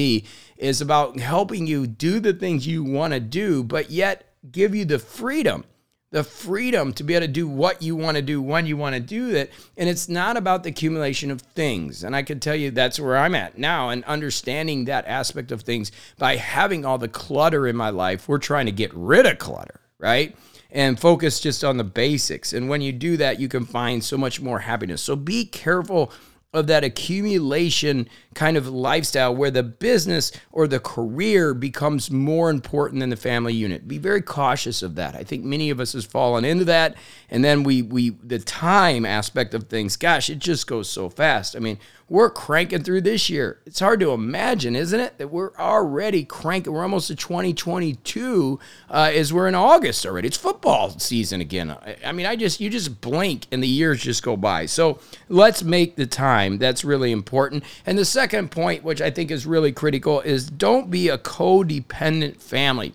is 0.58 0.82
about 0.82 1.20
helping 1.20 1.68
you 1.68 1.88
do 1.88 2.20
the 2.20 2.34
things 2.34 2.68
you 2.68 2.84
want 2.84 3.14
to 3.14 3.20
do, 3.20 3.64
but 3.64 3.90
yet 3.90 4.34
give 4.52 4.74
you 4.74 4.86
the 4.86 5.00
freedom 5.00 5.66
the 6.12 6.24
freedom 6.24 6.92
to 6.94 7.04
be 7.04 7.14
able 7.14 7.28
to 7.28 7.32
do 7.32 7.48
what 7.48 7.82
you 7.82 7.96
want 7.96 8.16
to 8.16 8.22
do 8.22 8.42
when 8.42 8.66
you 8.66 8.76
want 8.76 8.96
to 8.96 9.00
do 9.00 9.30
it. 9.36 9.52
And 9.78 9.88
it's 9.88 10.10
not 10.10 10.38
about 10.38 10.64
the 10.64 10.70
accumulation 10.70 11.30
of 11.30 11.42
things. 11.42 12.04
And 12.04 12.16
I 12.16 12.24
can 12.24 12.40
tell 12.40 12.56
you 12.56 12.72
that's 12.72 13.00
where 13.00 13.18
I'm 13.18 13.36
at 13.36 13.58
now 13.58 13.90
and 13.90 14.04
understanding 14.06 14.86
that 14.86 15.06
aspect 15.06 15.52
of 15.52 15.62
things 15.62 15.92
by 16.18 16.36
having 16.38 16.84
all 16.84 16.98
the 16.98 17.08
clutter 17.08 17.68
in 17.68 17.76
my 17.76 17.90
life. 17.90 18.28
We're 18.28 18.40
trying 18.40 18.66
to 18.66 18.72
get 18.72 18.94
rid 18.94 19.28
of 19.28 19.38
clutter, 19.38 19.80
right? 20.00 20.36
And 20.72 21.00
focus 21.00 21.40
just 21.40 21.64
on 21.64 21.78
the 21.78 21.84
basics. 21.84 22.54
And 22.54 22.70
when 22.70 22.82
you 22.82 22.92
do 22.92 23.18
that, 23.18 23.40
you 23.40 23.48
can 23.48 23.66
find 23.66 24.04
so 24.04 24.18
much 24.18 24.42
more 24.42 24.60
happiness. 24.60 25.02
So 25.02 25.16
be 25.16 25.46
careful 25.46 26.12
of 26.52 26.66
that 26.66 26.84
accumulation 26.84 28.10
kind 28.34 28.58
of 28.58 28.68
lifestyle 28.68 29.36
where 29.36 29.52
the 29.52 29.62
business 29.62 30.32
or 30.52 30.68
the 30.68 30.80
career 30.80 31.54
becomes 31.54 32.10
more 32.10 32.50
important 32.50 33.00
than 33.02 33.12
the 33.12 33.16
family 33.16 33.54
unit. 33.54 33.88
Be 33.88 34.00
very 34.00 34.24
cautious 34.24 34.82
of 34.82 34.96
that. 34.96 35.16
I 35.16 35.24
think 35.24 35.44
many 35.44 35.70
of 35.70 35.80
us 35.80 35.94
has 35.94 36.06
fallen 36.06 36.46
into 36.46 36.66
that 36.66 36.96
and 37.30 37.44
then 37.46 37.62
we 37.62 37.84
we 37.84 38.12
the 38.24 38.40
time 38.40 39.06
aspect 39.06 39.54
of 39.54 39.66
things, 39.66 39.96
gosh, 39.96 40.30
it 40.30 40.40
just 40.40 40.66
goes 40.66 40.90
so 40.90 41.08
fast. 41.08 41.56
I 41.56 41.60
mean, 41.60 41.78
we're 42.10 42.30
cranking 42.30 42.84
through 42.84 43.02
this 43.02 43.30
year. 43.30 43.60
It's 43.66 43.80
hard 43.80 44.00
to 44.00 44.12
imagine, 44.12 44.76
isn't 44.76 45.00
it, 45.00 45.18
that 45.20 45.30
we're 45.30 45.54
already 45.56 46.26
cranking. 46.26 46.74
We're 46.74 46.82
almost 46.82 47.08
to 47.08 47.16
2022 47.16 48.60
uh, 48.90 49.12
as 49.14 49.32
we're 49.32 49.48
in 49.48 49.56
August 49.56 50.06
already. 50.06 50.28
It's 50.28 50.38
football 50.38 50.98
season 50.98 51.40
again. 51.40 51.72
I, 51.72 51.98
I 52.06 52.12
mean, 52.12 52.26
I 52.26 52.36
just 52.36 52.60
you 52.60 52.70
just 52.70 53.00
blink 53.00 53.46
and 53.52 53.62
the 53.62 53.68
years 53.68 54.02
just 54.02 54.24
go 54.24 54.36
by. 54.36 54.66
So 54.66 55.00
let's 55.28 55.64
make 55.64 55.96
the 55.96 56.08
time. 56.08 56.58
That's 56.58 56.84
really 56.84 57.12
important. 57.12 57.64
And 57.86 57.98
the 57.98 58.06
second 58.06 58.50
point, 58.50 58.84
which 58.84 59.02
I 59.02 59.12
think 59.12 59.30
is 59.30 59.46
really 59.46 59.72
critical, 59.72 60.22
is 60.22 60.50
don't 60.50 60.90
be 60.90 61.10
a 61.10 61.18
codependent 61.18 62.42
family. 62.42 62.94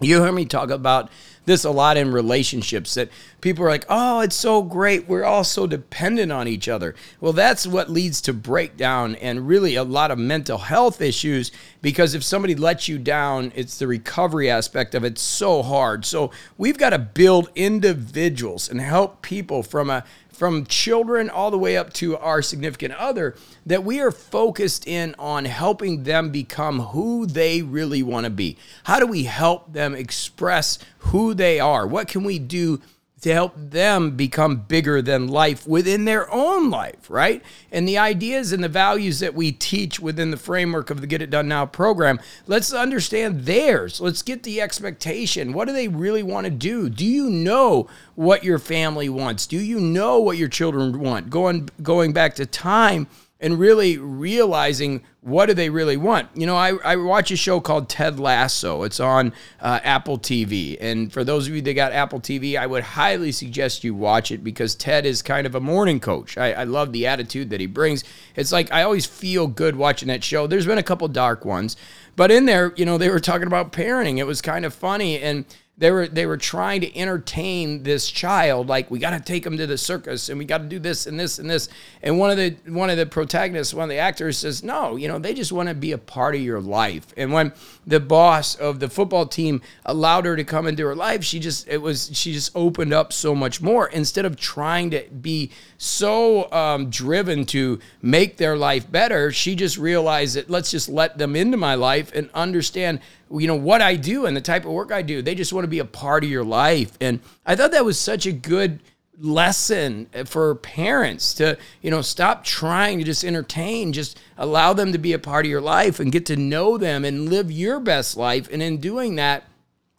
You 0.00 0.22
hear 0.22 0.32
me 0.32 0.44
talk 0.44 0.70
about 0.70 1.08
this 1.46 1.64
a 1.64 1.70
lot 1.70 1.96
in 1.96 2.10
relationships 2.10 2.94
that 2.94 3.10
people 3.40 3.64
are 3.64 3.68
like, 3.68 3.84
oh, 3.88 4.20
it's 4.20 4.34
so 4.34 4.62
great. 4.62 5.08
We're 5.08 5.24
all 5.24 5.44
so 5.44 5.66
dependent 5.66 6.32
on 6.32 6.48
each 6.48 6.68
other. 6.68 6.94
Well, 7.20 7.32
that's 7.32 7.66
what 7.66 7.90
leads 7.90 8.20
to 8.22 8.32
breakdown 8.32 9.14
and 9.16 9.46
really 9.46 9.74
a 9.74 9.84
lot 9.84 10.10
of 10.10 10.18
mental 10.18 10.58
health 10.58 11.00
issues 11.00 11.52
because 11.82 12.14
if 12.14 12.24
somebody 12.24 12.54
lets 12.54 12.88
you 12.88 12.98
down, 12.98 13.52
it's 13.54 13.78
the 13.78 13.86
recovery 13.86 14.50
aspect 14.50 14.94
of 14.94 15.04
it 15.04 15.18
so 15.18 15.62
hard. 15.62 16.04
So 16.04 16.30
we've 16.56 16.78
got 16.78 16.90
to 16.90 16.98
build 16.98 17.50
individuals 17.54 18.68
and 18.68 18.80
help 18.80 19.22
people 19.22 19.62
from 19.62 19.90
a 19.90 20.04
from 20.34 20.66
children 20.66 21.30
all 21.30 21.50
the 21.50 21.58
way 21.58 21.76
up 21.76 21.92
to 21.94 22.16
our 22.18 22.42
significant 22.42 22.94
other 22.94 23.36
that 23.64 23.84
we 23.84 24.00
are 24.00 24.10
focused 24.10 24.86
in 24.86 25.14
on 25.18 25.44
helping 25.44 26.02
them 26.02 26.30
become 26.30 26.80
who 26.80 27.26
they 27.26 27.62
really 27.62 28.02
want 28.02 28.24
to 28.24 28.30
be. 28.30 28.56
How 28.84 28.98
do 28.98 29.06
we 29.06 29.24
help 29.24 29.72
them 29.72 29.94
express 29.94 30.78
who 30.98 31.34
they 31.34 31.60
are? 31.60 31.86
What 31.86 32.08
can 32.08 32.24
we 32.24 32.38
do 32.38 32.80
to 33.20 33.32
help 33.32 33.54
them 33.56 34.16
become 34.16 34.56
bigger 34.56 35.00
than 35.00 35.28
life 35.28 35.66
within 35.66 36.04
their 36.04 36.30
own 36.30 36.68
life, 36.68 37.08
right? 37.08 37.42
And 37.72 37.88
the 37.88 37.96
ideas 37.96 38.52
and 38.52 38.62
the 38.62 38.68
values 38.68 39.20
that 39.20 39.34
we 39.34 39.50
teach 39.50 39.98
within 39.98 40.30
the 40.30 40.36
framework 40.36 40.90
of 40.90 41.00
the 41.00 41.06
Get 41.06 41.22
It 41.22 41.30
Done 41.30 41.48
Now 41.48 41.64
program, 41.64 42.20
let's 42.46 42.72
understand 42.72 43.46
theirs. 43.46 43.98
Let's 43.98 44.20
get 44.20 44.42
the 44.42 44.60
expectation. 44.60 45.54
What 45.54 45.68
do 45.68 45.72
they 45.72 45.88
really 45.88 46.22
want 46.22 46.44
to 46.44 46.50
do? 46.50 46.90
Do 46.90 47.06
you 47.06 47.30
know 47.30 47.88
what 48.14 48.44
your 48.44 48.58
family 48.58 49.08
wants? 49.08 49.46
Do 49.46 49.58
you 49.58 49.80
know 49.80 50.18
what 50.18 50.36
your 50.36 50.48
children 50.48 51.00
want? 51.00 51.30
Going 51.30 51.70
going 51.82 52.12
back 52.12 52.34
to 52.34 52.44
time 52.44 53.06
and 53.40 53.58
really 53.58 53.98
realizing 53.98 55.02
what 55.20 55.46
do 55.46 55.54
they 55.54 55.68
really 55.68 55.96
want. 55.96 56.28
You 56.34 56.46
know, 56.46 56.56
I, 56.56 56.76
I 56.84 56.96
watch 56.96 57.30
a 57.30 57.36
show 57.36 57.60
called 57.60 57.88
Ted 57.88 58.20
Lasso. 58.20 58.82
It's 58.84 59.00
on 59.00 59.32
uh, 59.60 59.80
Apple 59.82 60.18
TV. 60.18 60.76
And 60.80 61.12
for 61.12 61.24
those 61.24 61.48
of 61.48 61.54
you 61.54 61.62
that 61.62 61.74
got 61.74 61.92
Apple 61.92 62.20
TV, 62.20 62.58
I 62.58 62.66
would 62.66 62.82
highly 62.82 63.32
suggest 63.32 63.82
you 63.82 63.94
watch 63.94 64.30
it 64.30 64.44
because 64.44 64.74
Ted 64.74 65.04
is 65.04 65.22
kind 65.22 65.46
of 65.46 65.54
a 65.54 65.60
morning 65.60 65.98
coach. 65.98 66.38
I, 66.38 66.52
I 66.52 66.64
love 66.64 66.92
the 66.92 67.06
attitude 67.06 67.50
that 67.50 67.60
he 67.60 67.66
brings. 67.66 68.04
It's 68.36 68.52
like 68.52 68.70
I 68.72 68.82
always 68.82 69.06
feel 69.06 69.46
good 69.46 69.76
watching 69.76 70.08
that 70.08 70.22
show. 70.22 70.46
There's 70.46 70.66
been 70.66 70.78
a 70.78 70.82
couple 70.82 71.08
dark 71.08 71.44
ones, 71.44 71.76
but 72.16 72.30
in 72.30 72.44
there, 72.44 72.72
you 72.76 72.84
know, 72.84 72.98
they 72.98 73.08
were 73.08 73.20
talking 73.20 73.46
about 73.46 73.72
parenting. 73.72 74.18
It 74.18 74.26
was 74.26 74.40
kind 74.40 74.64
of 74.64 74.72
funny. 74.74 75.18
And 75.20 75.44
they 75.76 75.90
were 75.90 76.06
they 76.06 76.24
were 76.24 76.36
trying 76.36 76.80
to 76.82 76.96
entertain 76.96 77.82
this 77.82 78.08
child 78.08 78.68
like 78.68 78.90
we 78.92 79.00
got 79.00 79.10
to 79.10 79.20
take 79.20 79.44
him 79.44 79.56
to 79.56 79.66
the 79.66 79.76
circus 79.76 80.28
and 80.28 80.38
we 80.38 80.44
got 80.44 80.58
to 80.58 80.64
do 80.64 80.78
this 80.78 81.06
and 81.06 81.18
this 81.18 81.40
and 81.40 81.50
this. 81.50 81.68
And 82.00 82.16
one 82.18 82.30
of 82.30 82.36
the 82.36 82.56
one 82.72 82.90
of 82.90 82.96
the 82.96 83.06
protagonists 83.06 83.74
one 83.74 83.84
of 83.84 83.88
the 83.88 83.98
actors 83.98 84.38
says 84.38 84.62
no 84.62 84.94
you 84.94 85.08
know 85.08 85.18
they 85.18 85.34
just 85.34 85.50
want 85.50 85.68
to 85.68 85.74
be 85.74 85.90
a 85.90 85.98
part 85.98 86.36
of 86.36 86.40
your 86.40 86.60
life. 86.60 87.12
And 87.16 87.32
when 87.32 87.52
the 87.86 87.98
boss 87.98 88.54
of 88.54 88.78
the 88.78 88.88
football 88.88 89.26
team 89.26 89.62
allowed 89.84 90.26
her 90.26 90.36
to 90.36 90.44
come 90.44 90.68
into 90.68 90.86
her 90.86 90.94
life 90.94 91.24
she 91.24 91.40
just 91.40 91.66
it 91.66 91.82
was 91.82 92.08
she 92.12 92.32
just 92.32 92.52
opened 92.54 92.92
up 92.92 93.12
so 93.12 93.34
much 93.34 93.60
more. 93.60 93.88
Instead 93.88 94.26
of 94.26 94.36
trying 94.36 94.90
to 94.90 95.04
be 95.20 95.50
so 95.76 96.50
um, 96.52 96.88
driven 96.88 97.44
to 97.46 97.80
make 98.00 98.36
their 98.36 98.56
life 98.56 98.88
better 98.88 99.32
she 99.32 99.56
just 99.56 99.76
realized 99.76 100.36
that 100.36 100.48
let's 100.48 100.70
just 100.70 100.88
let 100.88 101.18
them 101.18 101.34
into 101.34 101.56
my 101.56 101.74
life 101.74 102.12
and 102.14 102.30
understand 102.32 103.00
you 103.40 103.46
know 103.46 103.56
what 103.56 103.82
I 103.82 103.96
do 103.96 104.26
and 104.26 104.36
the 104.36 104.40
type 104.40 104.64
of 104.64 104.72
work 104.72 104.92
I 104.92 105.02
do. 105.02 105.22
They 105.22 105.34
just 105.34 105.52
want 105.52 105.64
to 105.64 105.68
be 105.68 105.78
a 105.78 105.84
part 105.84 106.24
of 106.24 106.30
your 106.30 106.44
life. 106.44 106.96
And 107.00 107.20
I 107.44 107.56
thought 107.56 107.72
that 107.72 107.84
was 107.84 107.98
such 107.98 108.26
a 108.26 108.32
good 108.32 108.80
lesson 109.18 110.08
eh, 110.12 110.24
for 110.24 110.56
parents 110.56 111.34
to 111.34 111.56
you 111.82 111.90
know 111.90 112.02
stop 112.02 112.42
trying 112.42 112.98
to 112.98 113.04
just 113.04 113.24
entertain 113.24 113.92
just 113.92 114.18
allow 114.36 114.72
them 114.72 114.90
to 114.90 114.98
be 114.98 115.12
a 115.12 115.18
part 115.20 115.46
of 115.46 115.50
your 115.50 115.60
life 115.60 116.00
and 116.00 116.10
get 116.10 116.26
to 116.26 116.34
know 116.34 116.76
them 116.76 117.04
and 117.04 117.28
live 117.28 117.48
your 117.48 117.78
best 117.78 118.16
life 118.16 118.48
and 118.52 118.60
in 118.60 118.78
doing 118.78 119.14
that 119.14 119.44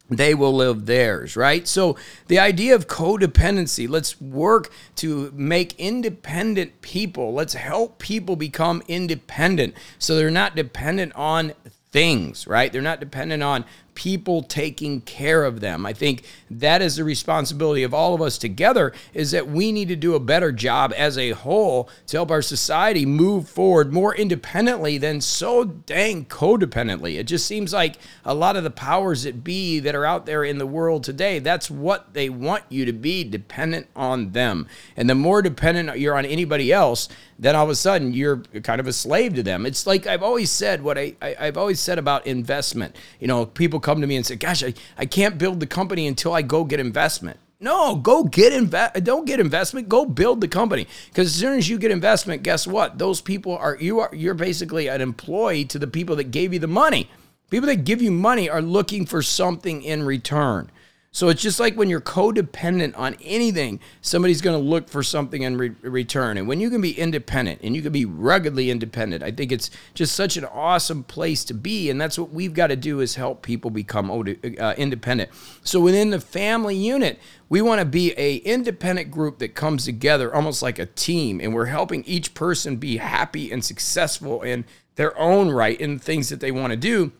they 0.09 0.35
will 0.35 0.53
live 0.53 0.85
theirs, 0.85 1.35
right? 1.35 1.67
So, 1.67 1.97
the 2.27 2.37
idea 2.37 2.75
of 2.75 2.87
codependency, 2.87 3.89
let's 3.89 4.21
work 4.21 4.69
to 4.97 5.31
make 5.33 5.73
independent 5.79 6.81
people. 6.81 7.33
Let's 7.33 7.55
help 7.55 7.97
people 7.97 8.35
become 8.35 8.83
independent 8.87 9.73
so 9.97 10.15
they're 10.15 10.29
not 10.29 10.55
dependent 10.55 11.13
on 11.15 11.53
things, 11.95 12.45
right? 12.45 12.73
They're 12.73 12.81
not 12.81 12.99
dependent 12.99 13.41
on 13.41 13.63
people 13.95 14.43
taking 14.43 15.01
care 15.01 15.43
of 15.43 15.61
them. 15.61 15.85
I 15.85 15.93
think 15.93 16.23
that 16.51 16.81
is 16.81 16.97
the 16.97 17.03
responsibility 17.03 17.83
of 17.83 17.93
all 17.93 18.13
of 18.13 18.21
us 18.21 18.37
together 18.37 18.93
is 19.13 19.31
that 19.31 19.47
we 19.47 19.71
need 19.71 19.87
to 19.87 19.95
do 19.95 20.13
a 20.13 20.19
better 20.19 20.51
job 20.51 20.93
as 20.95 21.17
a 21.17 21.31
whole 21.31 21.89
to 22.07 22.17
help 22.17 22.29
our 22.29 22.41
society 22.41 23.05
move 23.05 23.49
forward 23.49 23.91
more 23.91 24.13
independently 24.13 24.97
than 24.97 25.21
so 25.21 25.63
dang 25.63 26.25
codependently. 26.25 27.17
It 27.17 27.23
just 27.23 27.47
seems 27.47 27.73
like 27.73 27.97
a 28.23 28.35
lot 28.35 28.55
of 28.55 28.63
the 28.63 28.69
powers 28.69 29.23
that 29.23 29.43
be 29.43 29.79
that 29.79 29.95
are 29.95 30.05
out 30.05 30.25
there 30.25 30.43
in 30.43 30.57
the 30.57 30.67
world 30.67 31.03
today, 31.03 31.39
that's 31.39 31.71
what 31.71 32.13
they 32.13 32.29
want 32.29 32.63
you 32.69 32.85
to 32.85 32.93
be 32.93 33.23
dependent 33.23 33.87
on 33.95 34.31
them. 34.31 34.67
And 34.95 35.09
the 35.09 35.15
more 35.15 35.41
dependent 35.41 35.97
you're 35.99 36.17
on 36.17 36.25
anybody 36.25 36.71
else, 36.71 37.07
then 37.37 37.55
all 37.55 37.65
of 37.65 37.69
a 37.69 37.75
sudden 37.75 38.13
you're 38.13 38.37
kind 38.63 38.79
of 38.79 38.87
a 38.87 38.93
slave 38.93 39.33
to 39.35 39.43
them. 39.43 39.65
It's 39.65 39.85
like 39.87 40.07
I've 40.07 40.23
always 40.23 40.51
said 40.51 40.83
what 40.83 40.97
I, 40.97 41.15
I 41.21 41.45
have 41.45 41.57
always 41.57 41.79
said 41.79 41.99
about 41.99 42.25
investment. 42.27 42.95
You 43.19 43.27
know, 43.27 43.45
people 43.45 43.79
come 43.85 44.01
to 44.01 44.07
me 44.07 44.15
and 44.15 44.25
say, 44.25 44.35
"Gosh, 44.35 44.63
I, 44.63 44.73
I 44.97 45.05
can't 45.05 45.37
build 45.37 45.59
the 45.59 45.67
company 45.67 46.07
until 46.07 46.33
I 46.33 46.41
go 46.41 46.63
get 46.63 46.79
investment." 46.79 47.39
No, 47.59 47.95
go 47.95 48.23
get 48.23 48.51
invest. 48.51 49.03
Don't 49.03 49.25
get 49.25 49.39
investment. 49.39 49.87
Go 49.87 50.05
build 50.05 50.41
the 50.41 50.47
company. 50.47 50.87
Because 51.07 51.27
as 51.27 51.35
soon 51.35 51.57
as 51.57 51.69
you 51.69 51.77
get 51.77 51.89
investment, 51.89 52.43
guess 52.43 52.67
what? 52.67 52.97
Those 52.97 53.21
people 53.21 53.57
are 53.57 53.77
you 53.79 54.01
are 54.01 54.13
you're 54.13 54.33
basically 54.33 54.87
an 54.87 55.01
employee 55.01 55.65
to 55.65 55.79
the 55.79 55.87
people 55.87 56.15
that 56.17 56.31
gave 56.31 56.51
you 56.53 56.59
the 56.59 56.67
money. 56.67 57.09
People 57.49 57.67
that 57.67 57.85
give 57.85 58.01
you 58.01 58.11
money 58.11 58.49
are 58.49 58.61
looking 58.61 59.05
for 59.05 59.21
something 59.21 59.83
in 59.83 60.03
return. 60.03 60.69
So 61.15 61.29
it's 61.29 61.41
just 61.41 61.61
like 61.61 61.75
when 61.75 61.89
you're 61.89 62.01
codependent 62.01 62.97
on 62.97 63.15
anything, 63.23 63.79
somebody's 64.01 64.41
going 64.41 64.61
to 64.61 64.69
look 64.69 64.89
for 64.89 65.01
something 65.01 65.43
in 65.43 65.57
re- 65.57 65.73
return. 65.81 66.37
And 66.37 66.45
when 66.45 66.59
you 66.59 66.69
can 66.69 66.81
be 66.81 66.91
independent 66.91 67.61
and 67.63 67.73
you 67.73 67.81
can 67.81 67.93
be 67.93 68.03
ruggedly 68.03 68.69
independent, 68.69 69.23
I 69.23 69.31
think 69.31 69.53
it's 69.53 69.71
just 69.93 70.13
such 70.13 70.35
an 70.35 70.43
awesome 70.43 71.05
place 71.05 71.45
to 71.45 71.53
be. 71.53 71.89
And 71.89 72.01
that's 72.01 72.19
what 72.19 72.31
we've 72.31 72.53
got 72.53 72.67
to 72.67 72.75
do 72.75 72.99
is 72.99 73.15
help 73.15 73.43
people 73.43 73.71
become 73.71 74.11
uh, 74.11 74.73
independent. 74.77 75.29
So 75.63 75.79
within 75.79 76.09
the 76.09 76.19
family 76.19 76.75
unit, 76.75 77.17
we 77.47 77.61
want 77.61 77.79
to 77.79 77.85
be 77.85 78.11
a 78.17 78.35
independent 78.39 79.09
group 79.09 79.39
that 79.39 79.55
comes 79.55 79.85
together 79.85 80.35
almost 80.35 80.61
like 80.61 80.79
a 80.79 80.85
team, 80.85 81.39
and 81.39 81.55
we're 81.55 81.67
helping 81.67 82.03
each 82.03 82.33
person 82.33 82.75
be 82.75 82.97
happy 82.97 83.53
and 83.53 83.63
successful 83.63 84.41
in 84.41 84.65
their 84.95 85.17
own 85.17 85.49
right 85.49 85.79
in 85.79 85.97
things 85.97 86.27
that 86.27 86.41
they 86.41 86.51
want 86.51 86.71
to 86.71 86.77
do 86.77 87.13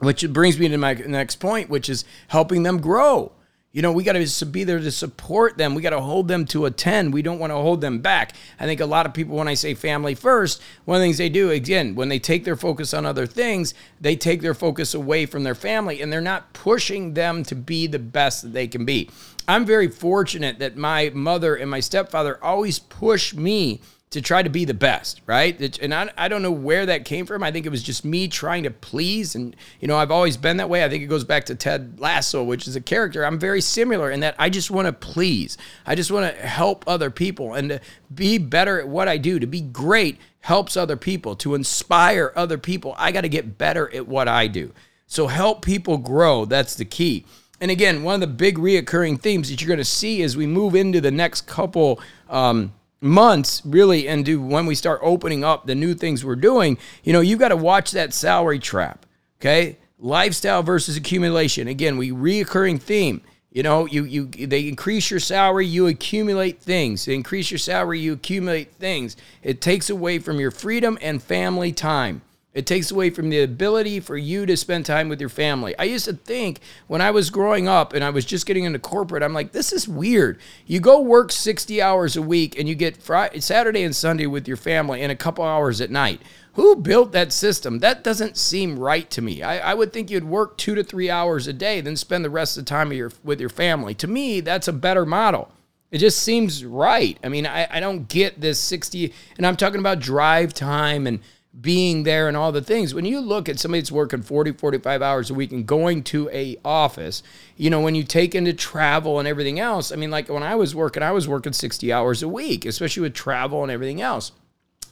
which 0.00 0.28
brings 0.32 0.58
me 0.58 0.68
to 0.68 0.76
my 0.76 0.94
next 0.94 1.36
point, 1.36 1.70
which 1.70 1.88
is 1.88 2.04
helping 2.28 2.62
them 2.62 2.80
grow. 2.80 3.32
You 3.72 3.82
know, 3.82 3.92
we 3.92 4.02
got 4.02 4.14
to 4.14 4.46
be 4.46 4.64
there 4.64 4.80
to 4.80 4.90
support 4.90 5.56
them. 5.56 5.76
We 5.76 5.82
got 5.82 5.90
to 5.90 6.00
hold 6.00 6.26
them 6.26 6.44
to 6.46 6.66
a 6.66 6.72
10. 6.72 7.12
We 7.12 7.22
don't 7.22 7.38
want 7.38 7.52
to 7.52 7.56
hold 7.56 7.80
them 7.80 8.00
back. 8.00 8.32
I 8.58 8.66
think 8.66 8.80
a 8.80 8.86
lot 8.86 9.06
of 9.06 9.14
people, 9.14 9.36
when 9.36 9.46
I 9.46 9.54
say 9.54 9.74
family 9.74 10.16
first, 10.16 10.60
one 10.86 10.96
of 10.96 11.00
the 11.00 11.06
things 11.06 11.18
they 11.18 11.28
do, 11.28 11.50
again, 11.50 11.94
when 11.94 12.08
they 12.08 12.18
take 12.18 12.42
their 12.42 12.56
focus 12.56 12.92
on 12.92 13.06
other 13.06 13.26
things, 13.26 13.74
they 14.00 14.16
take 14.16 14.40
their 14.40 14.54
focus 14.54 14.92
away 14.92 15.24
from 15.24 15.44
their 15.44 15.54
family 15.54 16.02
and 16.02 16.12
they're 16.12 16.20
not 16.20 16.52
pushing 16.52 17.14
them 17.14 17.44
to 17.44 17.54
be 17.54 17.86
the 17.86 18.00
best 18.00 18.42
that 18.42 18.52
they 18.52 18.66
can 18.66 18.84
be. 18.84 19.08
I'm 19.46 19.64
very 19.64 19.86
fortunate 19.86 20.58
that 20.58 20.76
my 20.76 21.10
mother 21.14 21.54
and 21.54 21.70
my 21.70 21.80
stepfather 21.80 22.42
always 22.42 22.80
push 22.80 23.34
me 23.34 23.82
to 24.10 24.20
try 24.20 24.42
to 24.42 24.50
be 24.50 24.64
the 24.64 24.74
best, 24.74 25.20
right? 25.26 25.78
And 25.78 25.94
I, 25.94 26.10
I 26.18 26.26
don't 26.26 26.42
know 26.42 26.50
where 26.50 26.84
that 26.86 27.04
came 27.04 27.26
from. 27.26 27.44
I 27.44 27.52
think 27.52 27.64
it 27.64 27.68
was 27.68 27.82
just 27.82 28.04
me 28.04 28.26
trying 28.26 28.64
to 28.64 28.70
please. 28.70 29.36
And, 29.36 29.54
you 29.78 29.86
know, 29.86 29.96
I've 29.96 30.10
always 30.10 30.36
been 30.36 30.56
that 30.56 30.68
way. 30.68 30.84
I 30.84 30.88
think 30.88 31.04
it 31.04 31.06
goes 31.06 31.22
back 31.22 31.44
to 31.44 31.54
Ted 31.54 32.00
Lasso, 32.00 32.42
which 32.42 32.66
is 32.66 32.74
a 32.74 32.80
character. 32.80 33.24
I'm 33.24 33.38
very 33.38 33.60
similar 33.60 34.10
in 34.10 34.18
that 34.20 34.34
I 34.36 34.50
just 34.50 34.68
want 34.68 34.86
to 34.86 34.92
please. 34.92 35.56
I 35.86 35.94
just 35.94 36.10
want 36.10 36.34
to 36.34 36.42
help 36.44 36.82
other 36.88 37.08
people 37.08 37.54
and 37.54 37.68
to 37.68 37.80
be 38.12 38.36
better 38.38 38.80
at 38.80 38.88
what 38.88 39.06
I 39.06 39.16
do, 39.16 39.38
to 39.38 39.46
be 39.46 39.60
great 39.60 40.18
helps 40.40 40.76
other 40.76 40.96
people, 40.96 41.36
to 41.36 41.54
inspire 41.54 42.32
other 42.34 42.58
people. 42.58 42.96
I 42.98 43.12
got 43.12 43.20
to 43.20 43.28
get 43.28 43.58
better 43.58 43.94
at 43.94 44.08
what 44.08 44.26
I 44.26 44.48
do. 44.48 44.72
So 45.06 45.28
help 45.28 45.64
people 45.64 45.98
grow. 45.98 46.46
That's 46.46 46.74
the 46.74 46.84
key. 46.84 47.26
And 47.60 47.70
again, 47.70 48.02
one 48.02 48.14
of 48.14 48.20
the 48.20 48.26
big 48.26 48.58
reoccurring 48.58 49.20
themes 49.20 49.50
that 49.50 49.60
you're 49.60 49.68
going 49.68 49.78
to 49.78 49.84
see 49.84 50.22
as 50.22 50.36
we 50.36 50.46
move 50.46 50.74
into 50.74 51.00
the 51.00 51.10
next 51.10 51.46
couple 51.46 52.00
um, 52.28 52.72
months 53.00 53.62
really 53.64 54.06
into 54.06 54.40
when 54.40 54.66
we 54.66 54.74
start 54.74 55.00
opening 55.02 55.44
up 55.44 55.66
the 55.66 55.74
new 55.74 55.94
things 55.94 56.24
we're 56.24 56.36
doing, 56.36 56.78
you 57.02 57.12
know, 57.12 57.20
you've 57.20 57.38
got 57.38 57.48
to 57.48 57.56
watch 57.56 57.92
that 57.92 58.12
salary 58.12 58.58
trap. 58.58 59.06
Okay. 59.40 59.78
Lifestyle 59.98 60.62
versus 60.62 60.96
accumulation. 60.96 61.68
Again, 61.68 61.98
we 61.98 62.10
reoccurring 62.10 62.80
theme. 62.80 63.20
You 63.50 63.64
know, 63.64 63.84
you 63.86 64.04
you 64.04 64.26
they 64.26 64.68
increase 64.68 65.10
your 65.10 65.18
salary, 65.18 65.66
you 65.66 65.88
accumulate 65.88 66.60
things. 66.60 67.04
They 67.04 67.14
increase 67.14 67.50
your 67.50 67.58
salary, 67.58 67.98
you 67.98 68.12
accumulate 68.12 68.72
things. 68.74 69.16
It 69.42 69.60
takes 69.60 69.90
away 69.90 70.20
from 70.20 70.38
your 70.38 70.52
freedom 70.52 70.96
and 71.02 71.20
family 71.20 71.72
time. 71.72 72.22
It 72.52 72.66
takes 72.66 72.90
away 72.90 73.10
from 73.10 73.30
the 73.30 73.42
ability 73.42 74.00
for 74.00 74.16
you 74.16 74.44
to 74.44 74.56
spend 74.56 74.84
time 74.84 75.08
with 75.08 75.20
your 75.20 75.28
family. 75.28 75.78
I 75.78 75.84
used 75.84 76.06
to 76.06 76.14
think 76.14 76.58
when 76.88 77.00
I 77.00 77.12
was 77.12 77.30
growing 77.30 77.68
up 77.68 77.92
and 77.92 78.02
I 78.02 78.10
was 78.10 78.24
just 78.24 78.44
getting 78.44 78.64
into 78.64 78.80
corporate, 78.80 79.22
I'm 79.22 79.32
like, 79.32 79.52
this 79.52 79.72
is 79.72 79.86
weird. 79.86 80.40
You 80.66 80.80
go 80.80 81.00
work 81.00 81.30
60 81.30 81.80
hours 81.80 82.16
a 82.16 82.22
week 82.22 82.58
and 82.58 82.68
you 82.68 82.74
get 82.74 82.96
Friday, 82.96 83.38
Saturday 83.38 83.84
and 83.84 83.94
Sunday 83.94 84.26
with 84.26 84.48
your 84.48 84.56
family 84.56 85.00
and 85.00 85.12
a 85.12 85.16
couple 85.16 85.44
hours 85.44 85.80
at 85.80 85.92
night. 85.92 86.20
Who 86.54 86.74
built 86.74 87.12
that 87.12 87.32
system? 87.32 87.78
That 87.78 88.02
doesn't 88.02 88.36
seem 88.36 88.80
right 88.80 89.08
to 89.10 89.22
me. 89.22 89.42
I, 89.42 89.70
I 89.70 89.74
would 89.74 89.92
think 89.92 90.10
you'd 90.10 90.24
work 90.24 90.58
two 90.58 90.74
to 90.74 90.82
three 90.82 91.08
hours 91.08 91.46
a 91.46 91.52
day, 91.52 91.80
then 91.80 91.96
spend 91.96 92.24
the 92.24 92.30
rest 92.30 92.58
of 92.58 92.64
the 92.64 92.68
time 92.68 92.92
your, 92.92 93.12
with 93.22 93.38
your 93.38 93.48
family. 93.48 93.94
To 93.94 94.08
me, 94.08 94.40
that's 94.40 94.66
a 94.66 94.72
better 94.72 95.06
model. 95.06 95.52
It 95.92 95.98
just 95.98 96.20
seems 96.20 96.64
right. 96.64 97.16
I 97.22 97.28
mean, 97.28 97.46
I, 97.46 97.68
I 97.70 97.80
don't 97.80 98.08
get 98.08 98.40
this 98.40 98.58
60, 98.58 99.12
and 99.36 99.46
I'm 99.46 99.56
talking 99.56 99.80
about 99.80 100.00
drive 100.00 100.52
time 100.52 101.06
and 101.06 101.20
being 101.58 102.04
there 102.04 102.28
and 102.28 102.36
all 102.36 102.52
the 102.52 102.62
things. 102.62 102.94
When 102.94 103.04
you 103.04 103.20
look 103.20 103.48
at 103.48 103.58
somebody 103.58 103.80
that's 103.80 103.90
working 103.90 104.22
40, 104.22 104.52
45 104.52 105.02
hours 105.02 105.30
a 105.30 105.34
week 105.34 105.52
and 105.52 105.66
going 105.66 106.02
to 106.04 106.28
a 106.30 106.56
office, 106.64 107.22
you 107.56 107.70
know, 107.70 107.80
when 107.80 107.94
you 107.94 108.04
take 108.04 108.34
into 108.34 108.52
travel 108.52 109.18
and 109.18 109.26
everything 109.26 109.58
else, 109.58 109.90
I 109.90 109.96
mean, 109.96 110.10
like 110.10 110.28
when 110.28 110.42
I 110.42 110.54
was 110.54 110.74
working, 110.74 111.02
I 111.02 111.10
was 111.12 111.26
working 111.26 111.52
60 111.52 111.92
hours 111.92 112.22
a 112.22 112.28
week, 112.28 112.64
especially 112.64 113.02
with 113.02 113.14
travel 113.14 113.62
and 113.62 113.72
everything 113.72 114.00
else. 114.00 114.32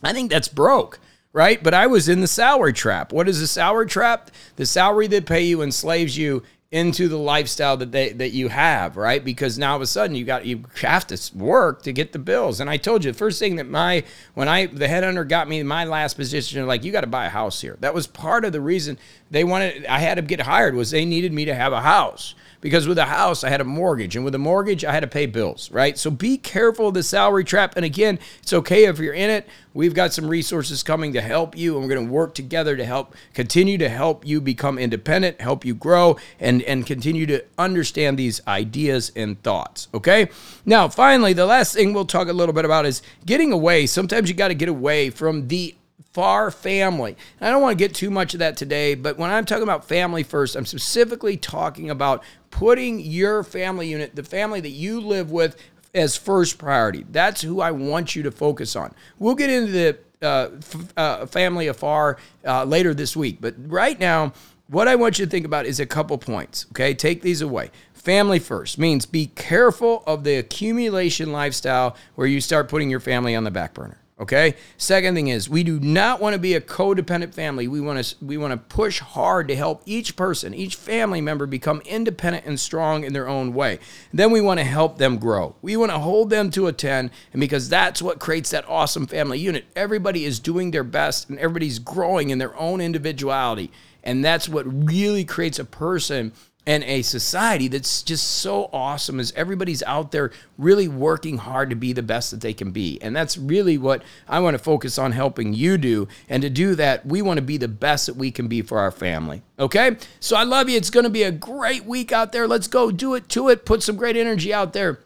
I 0.02 0.12
think 0.12 0.30
that's 0.30 0.48
broke 0.48 0.98
right? 1.32 1.62
But 1.62 1.74
I 1.74 1.86
was 1.86 2.08
in 2.08 2.20
the 2.20 2.26
salary 2.26 2.72
trap. 2.72 3.12
What 3.12 3.28
is 3.28 3.40
the 3.40 3.46
salary 3.46 3.86
trap? 3.86 4.30
The 4.56 4.66
salary 4.66 5.06
they 5.06 5.20
pay 5.20 5.42
you 5.42 5.62
enslaves 5.62 6.16
you 6.16 6.42
into 6.70 7.08
the 7.08 7.16
lifestyle 7.16 7.78
that 7.78 7.92
they 7.92 8.12
that 8.12 8.30
you 8.30 8.48
have, 8.48 8.98
right? 8.98 9.24
Because 9.24 9.58
now 9.58 9.70
all 9.70 9.76
of 9.76 9.82
a 9.82 9.86
sudden 9.86 10.14
you 10.14 10.24
got 10.24 10.44
you 10.44 10.64
have 10.82 11.06
to 11.06 11.18
work 11.34 11.82
to 11.82 11.92
get 11.92 12.12
the 12.12 12.18
bills. 12.18 12.60
And 12.60 12.68
I 12.68 12.76
told 12.76 13.04
you 13.04 13.12
the 13.12 13.16
first 13.16 13.38
thing 13.38 13.56
that 13.56 13.68
my 13.68 14.04
when 14.34 14.48
I 14.48 14.66
the 14.66 14.86
headhunter 14.86 15.26
got 15.26 15.48
me 15.48 15.62
my 15.62 15.84
last 15.84 16.14
position, 16.14 16.66
like 16.66 16.84
you 16.84 16.92
got 16.92 17.00
to 17.02 17.06
buy 17.06 17.26
a 17.26 17.30
house 17.30 17.62
here. 17.62 17.78
That 17.80 17.94
was 17.94 18.06
part 18.06 18.44
of 18.44 18.52
the 18.52 18.60
reason 18.60 18.98
they 19.30 19.44
wanted 19.44 19.86
I 19.86 19.98
had 19.98 20.16
to 20.16 20.22
get 20.22 20.40
hired 20.40 20.74
was 20.74 20.90
they 20.90 21.06
needed 21.06 21.32
me 21.32 21.46
to 21.46 21.54
have 21.54 21.72
a 21.72 21.80
house 21.80 22.34
because 22.60 22.88
with 22.88 22.98
a 22.98 23.04
house 23.04 23.44
I 23.44 23.50
had 23.50 23.60
a 23.60 23.64
mortgage 23.64 24.16
and 24.16 24.24
with 24.24 24.34
a 24.34 24.38
mortgage 24.38 24.84
I 24.84 24.92
had 24.92 25.00
to 25.00 25.06
pay 25.06 25.26
bills, 25.26 25.70
right? 25.70 25.96
So 25.96 26.10
be 26.10 26.38
careful 26.38 26.88
of 26.88 26.94
the 26.94 27.02
salary 27.02 27.44
trap. 27.44 27.74
And 27.76 27.84
again, 27.84 28.18
it's 28.42 28.52
okay 28.52 28.84
if 28.84 28.98
you're 28.98 29.14
in 29.14 29.30
it. 29.30 29.48
We've 29.74 29.94
got 29.94 30.12
some 30.12 30.26
resources 30.26 30.82
coming 30.82 31.12
to 31.12 31.20
help 31.20 31.56
you 31.56 31.74
and 31.74 31.82
we're 31.82 31.94
going 31.94 32.06
to 32.06 32.12
work 32.12 32.34
together 32.34 32.76
to 32.76 32.84
help 32.84 33.14
continue 33.32 33.78
to 33.78 33.88
help 33.88 34.26
you 34.26 34.40
become 34.40 34.78
independent, 34.78 35.40
help 35.40 35.64
you 35.64 35.74
grow 35.74 36.16
and 36.40 36.62
and 36.62 36.84
continue 36.86 37.26
to 37.26 37.44
understand 37.56 38.18
these 38.18 38.40
ideas 38.48 39.12
and 39.14 39.40
thoughts, 39.42 39.88
okay? 39.94 40.28
Now, 40.64 40.88
finally, 40.88 41.32
the 41.32 41.46
last 41.46 41.74
thing 41.74 41.92
we'll 41.92 42.06
talk 42.06 42.28
a 42.28 42.32
little 42.32 42.54
bit 42.54 42.64
about 42.64 42.86
is 42.86 43.02
getting 43.24 43.52
away. 43.52 43.86
Sometimes 43.86 44.28
you 44.28 44.34
got 44.34 44.48
to 44.48 44.54
get 44.54 44.68
away 44.68 45.10
from 45.10 45.48
the 45.48 45.76
far 46.12 46.50
family. 46.50 47.16
And 47.40 47.48
I 47.48 47.52
don't 47.52 47.62
want 47.62 47.78
to 47.78 47.84
get 47.84 47.94
too 47.94 48.10
much 48.10 48.34
of 48.34 48.40
that 48.40 48.56
today, 48.56 48.94
but 48.94 49.18
when 49.18 49.30
I'm 49.30 49.44
talking 49.44 49.62
about 49.62 49.86
family 49.86 50.22
first, 50.22 50.56
I'm 50.56 50.66
specifically 50.66 51.36
talking 51.36 51.90
about 51.90 52.24
putting 52.50 53.00
your 53.00 53.44
family 53.44 53.88
unit, 53.88 54.16
the 54.16 54.22
family 54.22 54.60
that 54.60 54.70
you 54.70 55.00
live 55.00 55.30
with, 55.30 55.56
as 55.94 56.16
first 56.16 56.58
priority. 56.58 57.04
That's 57.10 57.42
who 57.42 57.60
I 57.60 57.70
want 57.70 58.14
you 58.14 58.22
to 58.24 58.30
focus 58.30 58.76
on. 58.76 58.94
We'll 59.18 59.34
get 59.34 59.50
into 59.50 59.72
the 59.72 59.98
uh, 60.20 60.50
f- 60.58 60.92
uh, 60.96 61.26
family 61.26 61.68
afar 61.68 62.18
uh, 62.44 62.64
later 62.64 62.94
this 62.94 63.16
week, 63.16 63.38
but 63.40 63.54
right 63.58 63.98
now, 63.98 64.32
what 64.66 64.86
I 64.86 64.96
want 64.96 65.18
you 65.18 65.24
to 65.24 65.30
think 65.30 65.46
about 65.46 65.64
is 65.64 65.80
a 65.80 65.86
couple 65.86 66.18
points. 66.18 66.66
Okay, 66.72 66.92
take 66.92 67.22
these 67.22 67.40
away. 67.40 67.70
Family 67.94 68.38
first 68.38 68.78
means 68.78 69.06
be 69.06 69.26
careful 69.26 70.02
of 70.06 70.24
the 70.24 70.36
accumulation 70.36 71.32
lifestyle 71.32 71.96
where 72.16 72.26
you 72.26 72.40
start 72.40 72.68
putting 72.68 72.90
your 72.90 73.00
family 73.00 73.34
on 73.34 73.44
the 73.44 73.50
back 73.50 73.72
burner. 73.72 73.98
Okay. 74.20 74.56
Second 74.76 75.14
thing 75.14 75.28
is 75.28 75.48
we 75.48 75.62
do 75.62 75.78
not 75.78 76.20
want 76.20 76.34
to 76.34 76.40
be 76.40 76.54
a 76.54 76.60
codependent 76.60 77.34
family. 77.34 77.68
We 77.68 77.80
want 77.80 78.04
to 78.04 78.24
we 78.24 78.36
want 78.36 78.50
to 78.50 78.56
push 78.56 78.98
hard 78.98 79.46
to 79.46 79.54
help 79.54 79.82
each 79.86 80.16
person, 80.16 80.54
each 80.54 80.74
family 80.74 81.20
member 81.20 81.46
become 81.46 81.80
independent 81.86 82.44
and 82.44 82.58
strong 82.58 83.04
in 83.04 83.12
their 83.12 83.28
own 83.28 83.54
way. 83.54 83.78
Then 84.12 84.32
we 84.32 84.40
want 84.40 84.58
to 84.58 84.64
help 84.64 84.98
them 84.98 85.18
grow. 85.18 85.54
We 85.62 85.76
want 85.76 85.92
to 85.92 86.00
hold 86.00 86.30
them 86.30 86.50
to 86.52 86.66
a 86.66 86.72
10 86.72 87.12
and 87.32 87.40
because 87.40 87.68
that's 87.68 88.02
what 88.02 88.18
creates 88.18 88.50
that 88.50 88.68
awesome 88.68 89.06
family 89.06 89.38
unit. 89.38 89.66
Everybody 89.76 90.24
is 90.24 90.40
doing 90.40 90.72
their 90.72 90.84
best 90.84 91.28
and 91.28 91.38
everybody's 91.38 91.78
growing 91.78 92.30
in 92.30 92.38
their 92.38 92.58
own 92.58 92.80
individuality. 92.80 93.70
And 94.02 94.24
that's 94.24 94.48
what 94.48 94.64
really 94.64 95.24
creates 95.24 95.58
a 95.58 95.64
person 95.64 96.32
and 96.68 96.84
a 96.84 97.00
society 97.00 97.66
that's 97.66 98.02
just 98.02 98.30
so 98.30 98.68
awesome 98.74 99.18
as 99.18 99.32
everybody's 99.32 99.82
out 99.84 100.12
there 100.12 100.30
really 100.58 100.86
working 100.86 101.38
hard 101.38 101.70
to 101.70 101.76
be 101.76 101.94
the 101.94 102.02
best 102.02 102.30
that 102.30 102.42
they 102.42 102.52
can 102.52 102.72
be. 102.72 102.98
And 103.00 103.16
that's 103.16 103.38
really 103.38 103.78
what 103.78 104.02
I 104.28 104.40
want 104.40 104.52
to 104.52 104.62
focus 104.62 104.98
on 104.98 105.12
helping 105.12 105.54
you 105.54 105.78
do. 105.78 106.08
And 106.28 106.42
to 106.42 106.50
do 106.50 106.74
that, 106.74 107.06
we 107.06 107.22
want 107.22 107.38
to 107.38 107.42
be 107.42 107.56
the 107.56 107.68
best 107.68 108.04
that 108.04 108.16
we 108.16 108.30
can 108.30 108.48
be 108.48 108.60
for 108.60 108.78
our 108.80 108.90
family. 108.90 109.40
Okay? 109.58 109.96
So 110.20 110.36
I 110.36 110.42
love 110.42 110.68
you. 110.68 110.76
It's 110.76 110.90
going 110.90 111.04
to 111.04 111.10
be 111.10 111.22
a 111.22 111.32
great 111.32 111.86
week 111.86 112.12
out 112.12 112.32
there. 112.32 112.46
Let's 112.46 112.68
go 112.68 112.90
do 112.90 113.14
it 113.14 113.30
to 113.30 113.48
it. 113.48 113.64
Put 113.64 113.82
some 113.82 113.96
great 113.96 114.18
energy 114.18 114.52
out 114.52 114.74
there. 114.74 115.00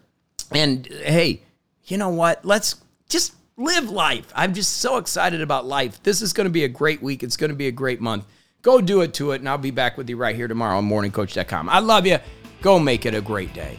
And 0.51 0.85
hey, 0.89 1.43
you 1.85 1.97
know 1.97 2.11
what? 2.11 2.45
Let's 2.45 2.75
just 3.09 3.35
live 3.57 3.89
life. 3.89 4.33
I'm 4.35 4.53
just 4.53 4.79
so 4.79 4.97
excited 4.97 5.41
about 5.41 5.65
life. 5.65 6.03
This 6.03 6.23
is 6.23 6.33
going 6.33 6.47
to 6.47 6.51
be 6.51 6.65
a 6.65 6.69
great 6.69 7.01
week. 7.01 7.23
It's 7.23 7.37
going 7.37 7.51
to 7.51 7.57
be 7.57 7.69
a 7.69 7.73
great 7.73 8.01
month. 8.01 8.25
Go 8.63 8.81
do 8.81 9.01
it 9.01 9.13
to 9.15 9.33
it, 9.33 9.41
and 9.41 9.49
I'll 9.49 9.59
be 9.59 9.73
back 9.73 9.99
with 9.99 10.09
you 10.09 10.17
right 10.17 10.37
here 10.37 10.47
tomorrow 10.47 10.79
on 10.79 10.89
morningcoach.com. 10.89 11.69
I 11.69 11.81
love 11.81 12.07
you. 12.07 12.19
Go 12.63 12.79
make 12.79 13.07
it 13.07 13.15
a 13.15 13.21
great 13.21 13.53
day. 13.53 13.77